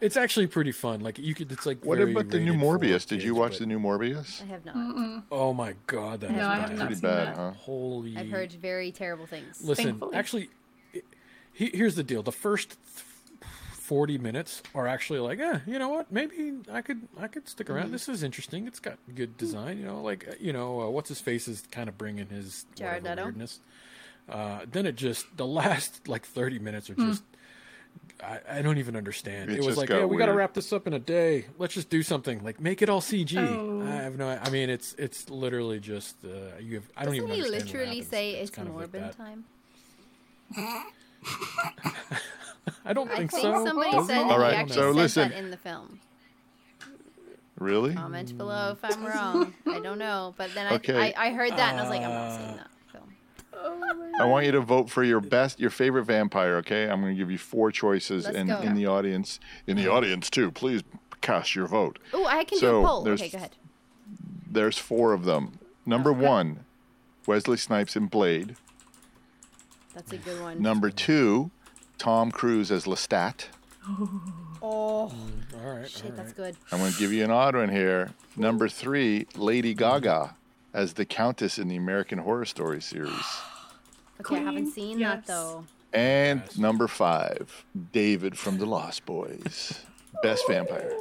[0.00, 1.00] It's actually pretty fun.
[1.00, 3.06] Like you could, it's like What very about the new rated for Morbius?
[3.06, 4.40] Did you watch but- the new Morbius?
[4.42, 4.74] I have not.
[4.74, 5.22] Mm-mm.
[5.30, 6.68] Oh my god, that No, is I bad.
[6.70, 7.36] have not Pretty bad, that.
[7.36, 7.50] huh?
[7.52, 8.16] Holy.
[8.16, 9.62] I've heard very terrible things.
[9.62, 10.14] Listen, Thankfully.
[10.16, 10.50] actually,
[10.94, 11.04] it-
[11.52, 12.22] he, here's the deal.
[12.22, 12.78] The first
[13.72, 16.10] forty minutes are actually like, eh, you know what?
[16.10, 17.84] Maybe I could, I could stick around.
[17.84, 17.92] Mm-hmm.
[17.92, 18.66] This is interesting.
[18.66, 19.78] It's got good design.
[19.78, 22.64] You know, like uh, you know, uh, what's his face is kind of bringing his
[22.74, 23.24] Jared whatever Leto?
[23.26, 23.60] weirdness.
[24.28, 27.08] Uh, then it just the last like thirty minutes are Hmm.
[27.10, 27.22] just.
[28.22, 29.50] I, I don't even understand.
[29.50, 31.46] It It, was like, got yeah, we got to wrap this up in a day.
[31.58, 32.42] Let's just do something.
[32.44, 33.36] Like, make it all CG.
[33.36, 33.82] Oh.
[33.82, 34.28] I have no.
[34.28, 36.28] I mean, it's it's literally just uh,
[36.60, 36.84] you have.
[36.96, 37.50] I don't Doesn't even he understand.
[37.50, 38.08] what literally happens.
[38.10, 39.44] say it's, kind of like time?
[42.84, 43.64] I don't I think, think so.
[43.64, 44.28] somebody Does said he?
[44.28, 45.28] that All he actually so said listen.
[45.30, 46.00] that in the film.
[47.58, 47.94] Really?
[47.94, 49.52] Comment below if I'm wrong.
[49.66, 51.12] I don't know, but then I, Okay.
[51.16, 52.81] I I heard that and I was like, I'm not Uh, seeing that film.
[53.64, 53.78] Oh
[54.20, 56.56] I want you to vote for your best, your favorite vampire.
[56.56, 58.60] Okay, I'm going to give you four choices, Let's and go.
[58.60, 60.82] in the audience, in the audience too, please
[61.22, 61.98] cast your vote.
[62.12, 63.02] Oh, I can do So, a poll.
[63.02, 63.56] there's- Okay, go ahead.
[64.50, 65.58] There's four of them.
[65.86, 66.64] Number one,
[67.26, 68.56] Wesley Snipes in Blade.
[69.94, 70.60] That's a good one.
[70.60, 71.50] Number two,
[71.98, 73.46] Tom Cruise as Lestat.
[73.88, 74.22] Oh,
[74.62, 75.10] oh All
[75.78, 75.88] right.
[75.90, 76.56] shit, all that's good.
[76.70, 78.12] I'm going to give you an odd one here.
[78.36, 80.36] Number three, Lady Gaga
[80.74, 83.24] as the Countess in the American Horror Story series.
[84.20, 85.14] Okay, I haven't seen yes.
[85.14, 85.64] that though.
[85.92, 86.56] And Yes.
[86.58, 89.80] number five, David from The Lost Boys.
[90.22, 90.92] Best vampire.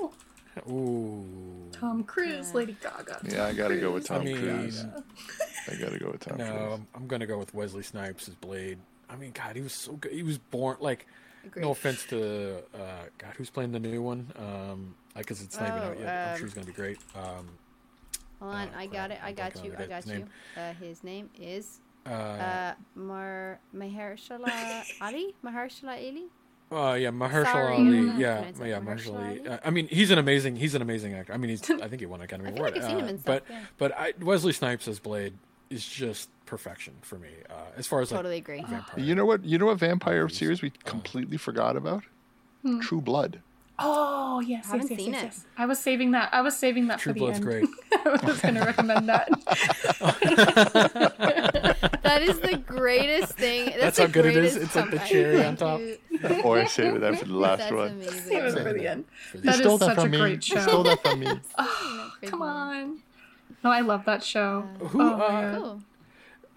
[0.69, 1.69] Ooh.
[1.71, 3.21] Tom Cruise, Lady Gaga.
[3.23, 4.85] Yeah, I got to go with I Tom mean, Cruise.
[5.69, 6.73] I got to go with Tom no, Cruise.
[6.73, 8.77] I'm, I'm gonna go with Wesley Snipes as Blade.
[9.09, 10.11] I mean, God, he was so good.
[10.11, 11.07] He was born like.
[11.43, 11.63] Agreed.
[11.63, 14.31] No offense to uh, God, who's playing the new one?
[14.37, 16.27] Um, because it's not even out Oh, yet.
[16.27, 16.97] I'm um, sure he's gonna be great.
[17.15, 17.49] Um,
[18.39, 19.19] Hold on, Oh, I got it.
[19.23, 19.73] I got you.
[19.77, 20.13] I got you.
[20.13, 20.29] name.
[20.55, 25.35] Uh, his name is uh, uh Mar Mahershala Ali.
[25.45, 26.25] Mahershala Ali.
[26.71, 27.97] uh, yeah, Mahershala sorry, Ali.
[27.99, 29.39] I'm not Yeah, yeah, Mahershala Mahershala Ali.
[29.39, 29.47] Ali?
[29.49, 30.55] Uh, I mean, he's an amazing.
[30.55, 31.33] He's an amazing actor.
[31.33, 31.69] I mean, he's.
[31.69, 32.73] I think he won an Academy I Award.
[32.75, 33.59] like I've seen him uh, in stuff, but yeah.
[33.77, 35.33] but I, Wesley Snipes as Blade
[35.69, 37.29] is just perfection for me.
[37.49, 38.61] Uh, as far as Totally like agree.
[38.67, 38.99] vampire.
[38.99, 39.43] You know what?
[39.45, 40.37] You know what vampire Movies.
[40.37, 42.03] series we completely forgot about?
[42.81, 43.41] True Blood.
[43.83, 45.25] Oh yes, I Haven't yes, yes, seen yes, it.
[45.25, 45.45] yes.
[45.57, 46.29] I was saving that.
[46.33, 47.45] I was saving that True for the Blood's end.
[47.45, 47.65] great.
[47.93, 49.27] I was going to recommend that.
[52.21, 53.65] That is the greatest thing.
[53.65, 54.55] That's, That's how good it is?
[54.55, 55.79] It's like the cherry on Thank top.
[55.79, 56.41] you.
[56.43, 57.87] Or I saved that for the last That's one.
[57.91, 58.19] amazing.
[58.21, 59.05] Save it for the end.
[59.31, 60.17] For That You stole is that such from a me.
[60.19, 60.61] great You show.
[60.61, 61.27] stole that from me.
[62.29, 62.99] Come on.
[63.63, 64.61] No, I love that show.
[64.79, 65.81] Who, oh my uh, Cool.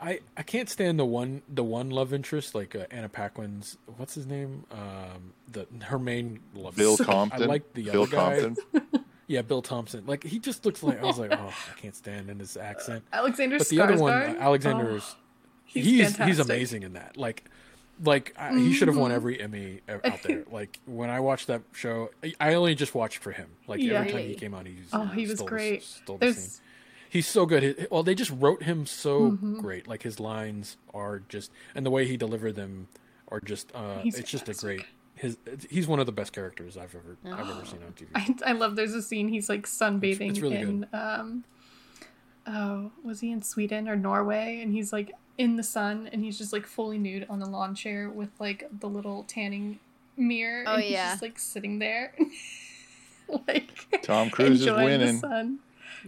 [0.01, 4.15] I I can't stand the one the one love interest like uh, Anna Paquin's what's
[4.15, 7.11] his name um the her main love Bill interest.
[7.11, 7.43] Compton.
[7.43, 9.05] I like the Bill other guy Compton.
[9.29, 12.29] yeah Bill Thompson like he just looks like I was like oh I can't stand
[12.29, 14.41] in his accent Alexander but the other one Skarsgård?
[14.41, 15.17] Alexander Oh, is
[15.75, 17.45] he's he's he's, amazing in that like
[18.03, 19.03] like I, he should have Mm-hmm.
[19.03, 22.11] won every Emmy uh, out there like when I watched that show
[22.41, 24.01] I- only just watched for him like Yeah.
[24.01, 25.83] every time he came on he was, Oh, he was stole the- great.
[25.83, 26.35] stole the scene.
[26.35, 26.61] There's
[27.11, 27.63] He's so good.
[27.63, 29.61] He- Well, they just wrote him so Mm-hmm.
[29.61, 29.87] great.
[29.87, 32.89] Like his lines are just, and the way he delivered them
[33.29, 33.71] are just.
[33.73, 34.85] Uh, He's it's just a great.
[35.15, 35.37] His
[35.71, 38.09] he's one of the best characters I've ever I've ever seen on TV.
[38.17, 41.45] I, I love there's a scene he's like sunbathing it's really in um
[42.49, 46.39] oh was he in Sweden or Norway and he's like in the sun and he's
[46.39, 49.79] just like fully nude on a lawn chair with like the little tanning
[50.17, 51.11] mirror Oh, and he's yeah.
[51.13, 52.15] just like sitting there
[53.49, 55.15] like Tom Cruise is winning.
[55.15, 55.59] The sun.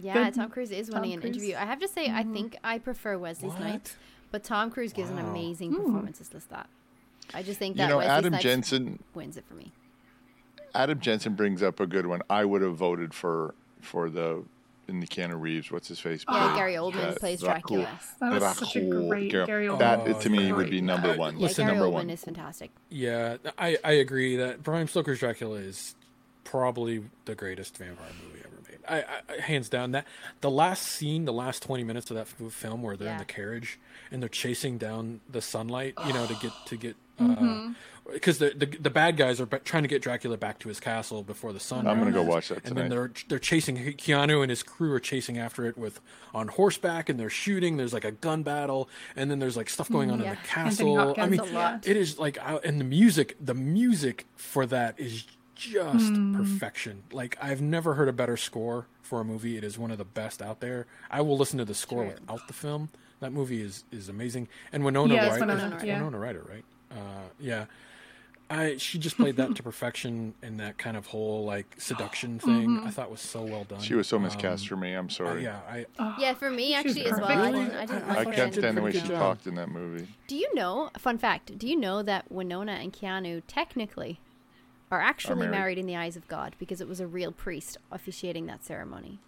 [0.01, 0.35] Yeah, Good.
[0.35, 1.53] Tom Cruise is winning Tom an interview.
[1.55, 1.63] Mm-hmm.
[1.63, 3.95] I have to say, I think I prefer Wesley Snipes,
[4.31, 5.77] but Tom Cruise gives an amazing Hmm.
[5.85, 6.65] performance as Lestat.
[7.33, 9.03] I just think You that know, Wesley Adam Snipes Jensen.
[9.15, 9.71] wins it for me.
[10.75, 12.21] Adam Jensen brings up a good one.
[12.29, 14.43] I would have voted for for the
[14.87, 15.71] in the Keanu Reeves.
[15.71, 16.23] What's his face?
[16.29, 16.55] Yeah.
[16.55, 17.83] Gary Oldman Uh, plays Dracula.
[17.83, 18.31] Dracula.
[18.39, 19.79] That was such a great Gar- Gary Oldman.
[19.79, 20.53] That Oh, to me yeah.
[20.53, 21.35] would be number one.
[21.35, 22.09] Yeah, Listen, Gary number Oldman one.
[22.09, 22.71] is fantastic.
[22.89, 25.95] Yeah, I, I agree that Bram Stoker's Dracula is
[26.43, 28.79] probably the greatest vampire movie ever made.
[28.87, 29.03] I,
[29.37, 30.05] I hands down that
[30.41, 33.79] the last scene, the last twenty minutes of that film where they're in the carriage
[34.11, 37.71] and they're chasing down the sunlight, you know, to get to get Mm-hmm.
[38.13, 41.23] Because the, the the bad guys are trying to get Dracula back to his castle
[41.23, 41.87] before the sun.
[41.87, 42.67] I'm gonna go watch that Tonight.
[42.69, 45.99] And then they're they're chasing Keanu and his crew are chasing after it with
[46.33, 47.77] on horseback and they're shooting.
[47.77, 50.31] There's like a gun battle and then there's like stuff going on Yeah.
[50.31, 51.15] in the castle.
[51.17, 51.41] I mean,
[51.85, 56.35] it is like and the music the music for that is just Hmm.
[56.35, 59.97] perfection like i've never heard a better score for a movie it is one of
[59.97, 62.13] the best out there i will listen to the score True.
[62.13, 62.89] without the film
[63.21, 65.97] that movie is is amazing and winona Yeah, ryder Winona, is- yeah.
[65.97, 66.95] winona ryder right uh
[67.39, 67.65] yeah
[68.49, 72.69] I she just played that to perfection in that kind of whole like seduction thing.
[72.69, 72.87] Mm-hmm.
[72.87, 73.81] I thought was so well done.
[73.81, 74.93] She was so Um, miscast for me.
[74.93, 75.43] I'm uh, sorry.
[75.43, 75.85] yeah, I
[76.17, 77.27] Yeah, for me actually as well.
[77.27, 77.39] perfect.
[77.39, 78.91] I didn't, I didn't I- I like thought can't she did a stand the way
[78.93, 79.09] she job.
[79.19, 80.07] talked in that movie.
[80.27, 80.89] Do you know?
[80.97, 84.19] Fun fact: Do you know that Winona and Keanu technically
[84.89, 85.51] are actually married.
[85.51, 85.77] married.
[85.79, 89.19] in the eyes of God because it was a real priest officiating that ceremony?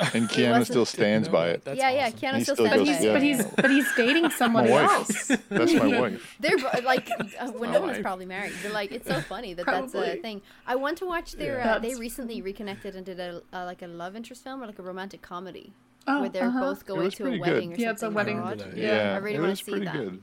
[0.14, 1.64] And Keanu wasn't- still stands by it.
[1.64, 2.06] that's yeah, yeah.
[2.06, 2.18] awesome.
[2.18, 3.10] Keanu He still still stands goes, by yeah.
[3.10, 3.12] it.
[3.12, 5.28] But he's but he's dating someone My else.
[5.30, 5.42] wife.
[5.48, 6.36] That's my wife.
[6.40, 8.02] They're like uh, Winona's wife.
[8.02, 8.52] probably married.
[8.62, 10.40] They're like it's so funny that that's a thing.
[10.66, 11.58] I want to watch their.
[11.58, 11.74] Yeah.
[11.74, 14.78] Uh, they recently reconnected and did a uh, like a love interest film or like
[14.78, 15.72] a romantic comedy
[16.08, 16.60] Oh, where they're uh-huh.
[16.60, 17.78] both going to a wedding good.
[17.78, 18.38] or Yeah, it's a wedding.
[18.38, 18.72] remember abroad.
[18.72, 19.92] that, Yeah, Yeah, I really want to see that.
[19.94, 20.22] good.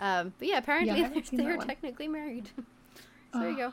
[0.00, 2.48] Um, but yeah, apparently I haven't seen that they're technically married.
[3.32, 3.72] so there you go.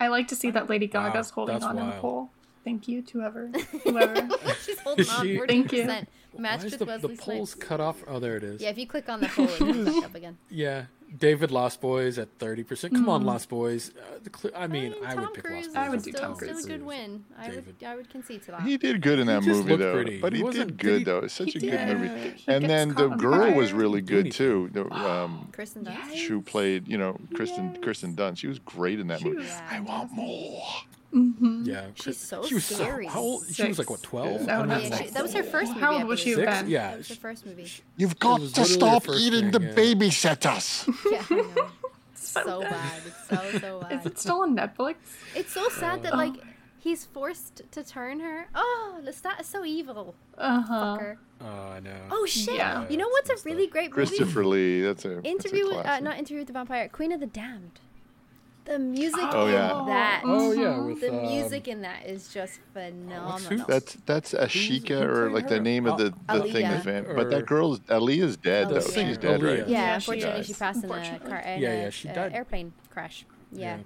[0.00, 2.28] I like to see that Lady Gaga's holding on to the wild.
[2.58, 2.64] Pole.
[2.64, 3.48] Thank you to whoever,
[3.84, 4.28] whoever.
[4.64, 5.46] She's holding on She- 14%.
[5.48, 6.06] Thank you.
[6.32, 7.68] Why is with the, Wesley the polls Snipes.
[7.68, 8.04] cut off?
[8.06, 8.60] Oh, there it is.
[8.60, 10.36] Yeah, if you click on the poll, it comes up again.
[10.50, 10.84] Yeah,
[11.16, 12.92] David Lost Boys at thirty percent.
[12.94, 13.90] Come on, Lost Boys.
[13.96, 15.76] Uh, the cl- I mean, I, Tom would pick Cruise Lost Boys.
[15.76, 16.64] I would is do still, Tom still Cruise.
[16.66, 17.24] a good win.
[17.36, 17.74] I would, David.
[17.84, 18.60] I would concede to that.
[18.62, 19.94] He did good in that movie, though.
[19.94, 20.20] pretty.
[20.20, 21.18] But He he did did good, he- though.
[21.20, 22.30] It's such a he good movie.
[22.36, 24.68] He And then the on girl was really good too.
[24.72, 26.26] The, um, Kristen Dunst.
[26.28, 27.82] who played, you know, Kristen Yes.
[27.82, 28.36] Kristen Dunst.
[28.38, 29.38] She was great in that movie.
[29.38, 29.66] was Yeah.
[29.70, 30.62] I want more.
[31.12, 33.06] Yeah, She's so she was scary.
[33.06, 33.44] So, how old?
[33.52, 34.42] She was like what twelve?
[34.42, 34.64] Yeah.
[34.64, 35.80] No, Yeah, she, that was her first movie.
[35.80, 36.50] How old would she believe.
[36.54, 36.68] Six?
[36.68, 37.70] Yeah, That was her first movie.
[37.96, 39.74] You've got to stop first eating thing, the yeah.
[39.74, 40.86] babysitters.
[41.12, 41.68] Yeah, I know.
[42.14, 42.70] So so bad.
[42.70, 43.02] bad.
[43.06, 43.92] It's so so bad.
[44.00, 44.96] Is it still on Netflix?
[45.34, 46.34] It's so sad that like
[46.78, 48.48] he's forced to turn her.
[48.54, 50.14] Oh, Lestat is so evil.
[50.36, 50.98] Uh huh.
[51.40, 51.96] Oh, I know.
[52.10, 52.56] Oh shit!
[52.56, 52.84] Yeah.
[52.90, 54.08] You know what's a really great movie?
[54.08, 54.82] Christopher Lee.
[54.82, 56.88] That's a that's a Interview with uh, not Interview with the Vampire.
[56.90, 57.80] Queen of the Damned.
[58.68, 59.82] The music Oh, in yeah.
[59.86, 60.22] that.
[60.26, 63.64] Oh yeah, with The um, music in that is just phenomenal.
[63.66, 66.66] That's that's Akasha who or played like the name of the, the thing.
[66.66, 66.76] Aaliyah.
[66.76, 68.80] Of fan, Or- but that girl's Aaliyah's dead The though.
[68.80, 69.60] singer, She's dead, right?
[69.60, 69.68] Aaliyah.
[69.68, 70.46] Yeah, Yeah, she unfortunately, died.
[70.46, 72.32] she passed in a car in Yeah, yeah, she died.
[72.34, 73.24] airplane crash.
[73.52, 73.82] Yeah, Yeah.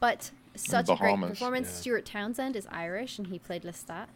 [0.00, 1.68] but such a great performance.
[1.68, 1.74] Yeah.
[1.80, 4.06] Stuart Townsend is Irish, and he played Lestat.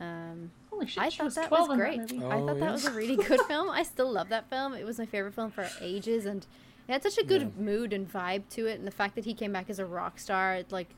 [0.00, 1.02] Um, Holy shit!
[1.02, 2.00] I thought was that was great.
[2.08, 2.26] that movie.
[2.26, 3.70] I Oh, thought that was a really good film.
[3.70, 4.74] I still love that film.
[4.74, 6.44] It was my favorite film for ages, and
[6.88, 7.62] it had such a good Yeah.
[7.62, 8.78] mood and vibe to it.
[8.78, 10.88] And the fact that he came back as a rock star, it, like,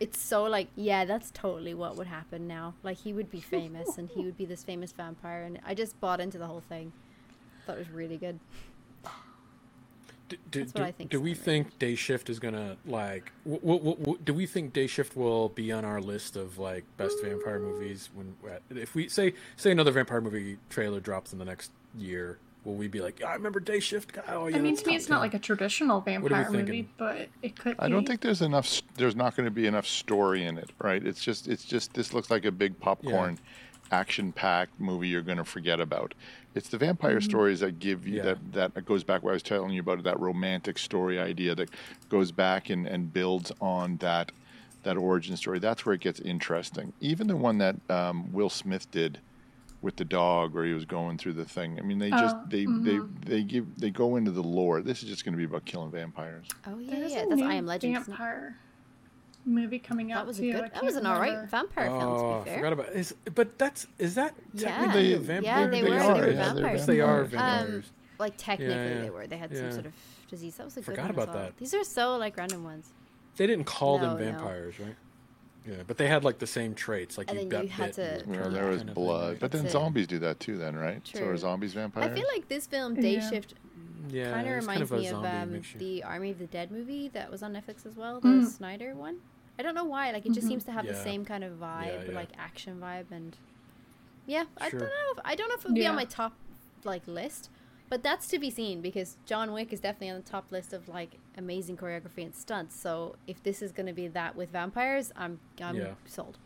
[0.00, 2.74] it's so like, yeah, that's totally what would happen now.
[2.82, 5.98] Like he would be famous, and he would be this famous vampire, and I just
[6.00, 6.92] bought into the whole thing.
[7.66, 8.38] Thought it was really good.
[10.26, 13.30] Do, do, do, I think do we think Day Shift is gonna like?
[13.44, 16.84] W- w- w- do we think Day Shift will be on our list of like
[16.96, 21.38] best vampire movies when uh, if we say say another vampire movie trailer drops in
[21.38, 22.38] the next year?
[22.64, 24.12] Will we be like, I remember Day Shift?
[24.28, 24.56] Oh yeah.
[24.56, 27.76] I mean, to me, top it's not like a traditional vampire movie, but it could.
[27.78, 28.80] I don't think there's enough.
[28.96, 31.04] There's not going to be enough story in it, right?
[31.06, 31.46] It's just.
[31.46, 31.92] It's just.
[31.92, 33.38] This looks like a big popcorn,
[33.92, 36.14] action-packed movie you're going to forget about.
[36.54, 38.34] It's the vampire stories that give you Yeah.
[38.52, 38.74] that.
[38.74, 39.22] That goes back.
[39.22, 41.68] What I was telling you about that romantic story idea that
[42.08, 44.32] goes back and and builds on that
[44.84, 45.58] that origin story.
[45.58, 46.92] That's where it gets interesting.
[47.00, 49.18] Even the one that um, Will Smith did
[49.84, 51.78] with the dog where he was going through the thing.
[51.78, 54.80] I mean, they just Oh, they they they give they go into the lore.
[54.82, 56.46] This is just going to be about killing vampires.
[56.66, 57.24] Oh yeah, There's yeah.
[57.28, 57.94] That's I Am Legend.
[58.06, 58.56] vampire
[59.46, 60.48] movie coming out That was a too.
[60.56, 60.70] I good.
[60.74, 61.50] That was an alright remember.
[61.50, 62.02] vampire film.
[62.02, 62.58] Oh, To be fair.
[62.58, 65.60] forgot about is but that's is that technically They- a vampire?
[65.60, 65.96] yeah, they, They were.
[65.98, 66.86] are, they were yeah, they're vampires.
[66.86, 67.84] They are vampires.
[67.86, 69.26] Um, like technically yeah, they were.
[69.26, 69.58] They had yeah.
[69.60, 69.92] some sort of
[70.30, 70.56] disease.
[70.56, 71.44] That was a good Forgot one as about well.
[71.44, 71.56] that.
[71.58, 72.90] These are so like random ones.
[73.36, 74.32] They didn't call No, them no.
[74.32, 74.94] vampires, right?
[75.66, 77.16] Yeah, but they had like the same traits.
[77.16, 78.90] Like And you then got you had bit to- and Yeah, turned there was kind
[78.90, 79.70] of thing, blood, but then it.
[79.70, 80.58] zombies do that too.
[80.58, 81.00] Then, right?
[81.06, 82.10] So are zombies vampires?
[82.10, 83.30] I feel like this film, Day Yeah.
[83.30, 83.54] Shift,
[84.10, 87.42] yeah, kind of reminds me of um, the Army of the Dead movie that was
[87.42, 88.46] on Netflix as well, the Mm.
[88.46, 89.18] Snyder one.
[89.58, 90.10] I don't know why.
[90.10, 92.14] Like it just seems to have the same kind of vibe, yeah.
[92.14, 93.36] like action vibe, and
[94.26, 94.86] yeah, I don't know.
[95.12, 96.34] If, I don't know if it would be on my top
[96.84, 97.48] like list,
[97.94, 100.88] but that's to be seen because John Wick is definitely on the top list of
[100.88, 102.76] like amazing choreography and stunts.
[102.76, 105.92] So if this is going to be that with vampires, I'm I'm Yeah.
[106.04, 106.36] sold.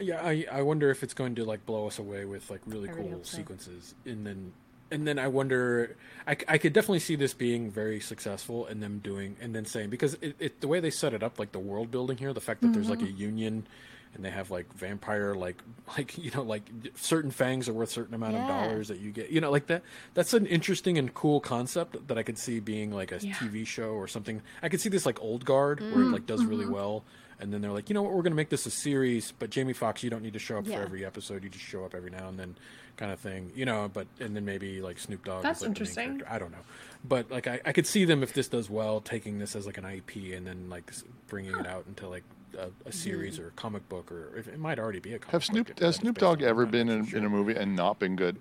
[0.00, 2.88] Yeah, I I wonder if it's going to like blow us away with like really
[2.88, 3.36] I really cool so.
[3.36, 4.52] sequences, and then
[4.90, 5.94] and then I wonder.
[6.26, 9.90] I, I could definitely see this being very successful, and them doing and then saying
[9.90, 12.40] because it, it the way they set it up, like the world building here, the
[12.40, 13.16] fact that there's like mm-hmm.
[13.16, 13.66] a union.
[14.14, 15.56] And they have like vampire, like
[15.96, 19.30] like you know, like certain fangs are worth certain amount of dollars that you get.
[19.30, 19.82] You know, like that.
[20.14, 23.34] That's an interesting and cool concept that I could see being like a Yeah.
[23.34, 24.42] TV show or something.
[24.62, 26.12] I could see this like Old Guard, where it mm-hmm.
[26.12, 26.74] like does really mm-hmm.
[26.74, 27.04] well,
[27.42, 29.50] and then they're like, you know what, we're going to make this a series, but
[29.50, 30.76] Jamie Foxx you don't need to show up Yeah.
[30.76, 31.42] for every episode.
[31.42, 32.56] You just show up every now and then,
[32.96, 33.50] kind of thing.
[33.54, 35.42] You know, but and then maybe like Snoop Dogg.
[35.42, 36.22] That's is, like, interesting.
[36.30, 36.64] I don't know,
[37.04, 39.78] but like I, I could see them if this does well, taking this as like
[39.78, 40.92] an IP and then like
[41.26, 42.24] bringing it out into like
[42.58, 45.32] a, a series or a comic book, or if it might already be a comic
[45.32, 47.54] Have book Snoop if that has Snoop Dogg ever been in, for in a movie
[47.54, 48.38] and not been good?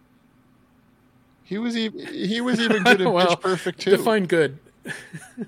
[1.43, 3.91] He was even he was even good in well, Pitch Perfect too.
[3.91, 4.59] define good.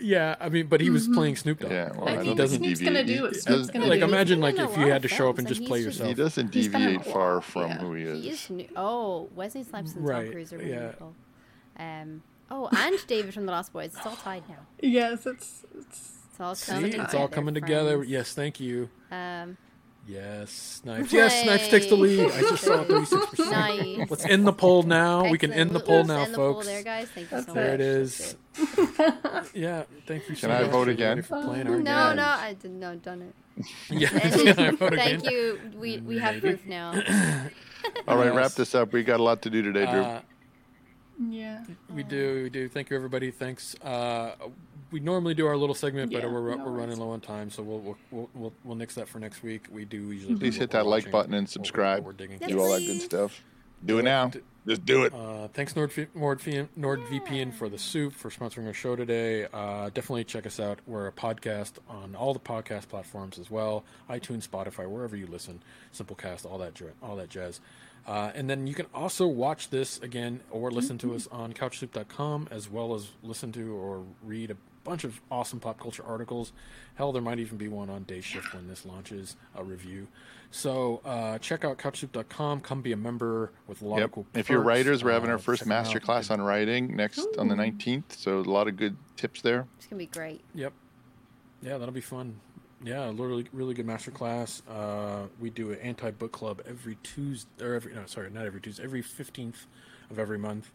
[0.00, 1.70] yeah, I mean, but he was playing Snoop Dogg.
[1.70, 3.18] Yeah, well, Like, I he don't doesn't think Snoop's gonna deviate.
[3.18, 4.04] do what Snoop's gonna like do.
[4.04, 6.08] imagine like if you had to show up and films, just play just- yourself.
[6.08, 7.78] He doesn't He's been in deviate far from yeah.
[7.78, 8.22] who he is.
[8.24, 10.92] He is Sno- oh Wesley Snipes and Right, Tom Cruise are really yeah.
[10.98, 11.14] cool.
[11.78, 12.22] Um.
[12.50, 13.94] Oh, and David from the Lost Boys.
[13.96, 14.58] It's all tied now.
[14.80, 17.18] Yes, it's it's It's all See, coming it's together.
[17.18, 17.96] all coming together.
[17.98, 18.10] friends.
[18.10, 18.88] Yes, thank you.
[19.12, 19.56] Um.
[20.06, 20.50] Yes,
[20.82, 21.12] Snipes.
[21.12, 22.30] Yes, Snipes takes the lead.
[22.30, 23.50] I just saw thirty-six percent.
[23.52, 24.10] Nice.
[24.10, 25.30] Let's end the poll now.
[25.30, 26.66] We can end the poll Let's now, end the poll folks.
[26.66, 27.08] there, guys.
[27.08, 27.54] Thank you That's so it.
[27.54, 27.64] much.
[27.64, 28.36] There it That's is.
[28.98, 29.50] it.
[29.54, 30.34] Yeah, thank you.
[30.34, 31.22] so Can I much, vote again?
[31.22, 32.16] For playing our No, game.
[32.16, 33.64] no, I did not done it.
[33.90, 35.32] Yeah, And can I vote thank again?
[35.32, 35.58] you.
[35.78, 36.90] We we have proof now.
[38.08, 38.34] All right, Yes.
[38.34, 38.92] wrap this up.
[38.92, 40.00] We got a lot to do today, Drew.
[40.02, 40.20] Uh,
[41.30, 41.64] yeah.
[41.94, 42.68] We do, we do.
[42.68, 43.30] Thank you, everybody.
[43.30, 43.74] Thanks.
[43.80, 44.34] Uh,
[44.94, 47.64] we normally do our little segment, but we're, no we're running low on time, so
[47.64, 49.66] we'll we'll, we'll we'll we'll nix that for next week.
[49.68, 50.36] We do usually.
[50.36, 52.04] Please do hit that we're like button and subscribe.
[52.04, 53.42] we're digging Yes, do all that good stuff.
[53.84, 54.28] Do it now.
[54.28, 55.12] D- Just do it.
[55.12, 59.48] Uh, thanks NordV- NordVPN, for the soup for sponsoring our show today.
[59.52, 60.78] Uh, definitely check us out.
[60.86, 65.60] We're a podcast on all the podcast platforms as well: iTunes, Spotify, wherever you listen.
[65.92, 67.60] Simplecast, all that, all that jazz.
[68.06, 72.46] Uh, and then you can also watch this again or listen to us on CouchSoup.com,
[72.50, 76.52] as well as listen to or read a bunch of awesome pop culture articles.
[76.94, 80.06] Hell, there might even be one on Day Shift when this launches a review.
[80.50, 82.60] So uh, check out CouchSoup.com.
[82.60, 84.04] Come be a member with a lot Yep.
[84.04, 84.26] of cool.
[84.34, 85.82] If you're writers, we're having Uh, our first check 'em out.
[85.84, 88.12] master class on writing next on the 19th.
[88.16, 89.66] So a lot of good tips there.
[89.78, 90.42] It's gonna be great.
[90.54, 90.72] Yep.
[91.62, 92.38] Yeah, that'll be fun.
[92.84, 94.62] Yeah, really, really good master class.
[94.68, 98.60] Uh, we do an anti book club every Tuesday, or every no, sorry, not every
[98.60, 99.66] Tuesday, every fifteenth
[100.10, 100.70] of every month.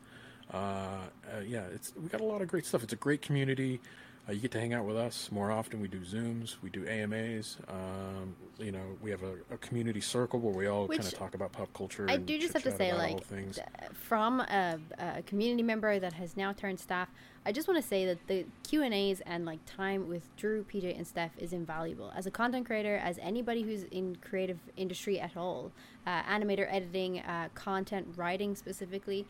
[0.54, 2.84] Uh, uh, yeah, it's we got a lot of great stuff.
[2.84, 3.80] It's a great community.
[4.28, 5.80] Uh, you get to hang out with us more often.
[5.80, 7.58] We do Zooms, we do AMAs.
[7.68, 11.34] Um, you know, we have a, a community circle where we all kind of talk
[11.34, 12.06] about pop culture.
[12.08, 13.56] I do just have to say, like, th-
[13.94, 17.10] from a, a community member that has now turned staff,
[17.46, 20.64] I just want to say that the Q and A's and like time with Drew,
[20.64, 22.12] PJ, and Steph is invaluable.
[22.16, 25.72] As a content creator, as anybody who's in creative industry at all,
[26.06, 29.26] uh, animator, editing, uh, content writing specifically,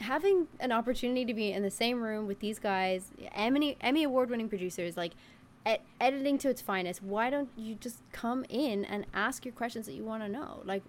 [0.00, 4.30] having an opportunity to be in the same room with these guys, Emmy Emmy award
[4.30, 5.12] winning producers, like
[5.66, 7.02] ed- editing to its finest.
[7.02, 10.62] Why don't you just come in and ask your questions that you want to know?
[10.64, 10.82] Like,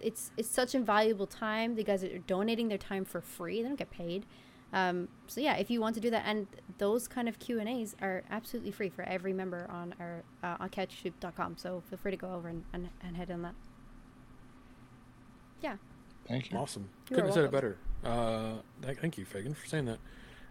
[0.00, 1.74] it's it's such invaluable time.
[1.74, 3.62] The guys are donating their time for free.
[3.62, 4.26] They don't get paid.
[4.72, 6.46] Um, so yeah, if you want to do that, and
[6.76, 10.56] those kind of Q and A's are absolutely free for every member on our uh,
[10.60, 11.56] on CouchSoup.com.
[11.56, 13.54] So feel free to go over and, and, and head on that.
[15.62, 15.76] Yeah.
[16.28, 16.58] Thank you.
[16.58, 16.88] Awesome.
[17.10, 17.76] You Couldn't have said it better.
[18.04, 19.98] Uh, thank you, Fagan, for saying that.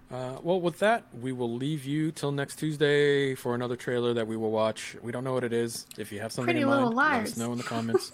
[0.10, 4.26] Uh, well, with that, we will leave you till next Tuesday for another trailer that
[4.26, 4.96] we will watch.
[5.04, 5.86] We don't know what it is.
[5.98, 8.12] If you have something Pretty in Little mind, let us know in the comments.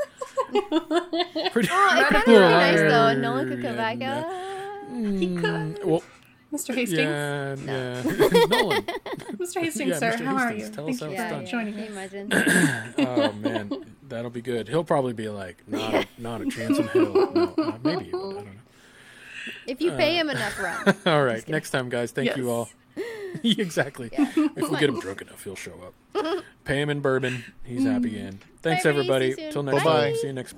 [0.52, 2.88] Pretty Oh, it kind of Little would be nice though.
[2.90, 3.18] Liars.
[3.20, 3.98] No one could come back.
[4.00, 4.24] Yeah,
[4.90, 6.04] Uh, Mm, well,
[6.52, 6.74] Mr.
[6.76, 7.00] Hastings.
[7.00, 8.02] yeah, yeah.
[8.48, 8.84] Nolan.
[9.38, 9.62] Mr.
[9.62, 10.26] Hastings, Yeah, sir, Mr.
[10.26, 10.70] how are you?
[10.70, 11.46] tell Thank us how you it's for done.
[11.46, 11.82] joining me.
[11.84, 12.14] you us.
[12.14, 12.94] imagine?
[13.00, 14.68] oh man, that'll be good.
[14.68, 17.32] He'll probably be like, not, a, not a chance in hell.
[17.34, 18.22] No, uh, maybe he would.
[18.22, 18.52] I don't know.
[19.68, 20.98] if you pay him enough rent.
[21.08, 22.12] All right, next time, guys.
[22.12, 22.70] Thank you all.
[23.44, 24.10] exactly.
[24.14, 25.74] If we get him drunk enough, he'll show
[26.14, 26.44] up.
[26.64, 27.44] Pay him in bourbon.
[27.64, 29.32] He's happy and thanks Bye, everybody.
[29.32, 29.34] everybody.
[29.34, 29.52] See you soon.
[29.52, 30.02] Till next Bye-bye.
[30.10, 30.16] time.
[30.18, 30.56] See you next.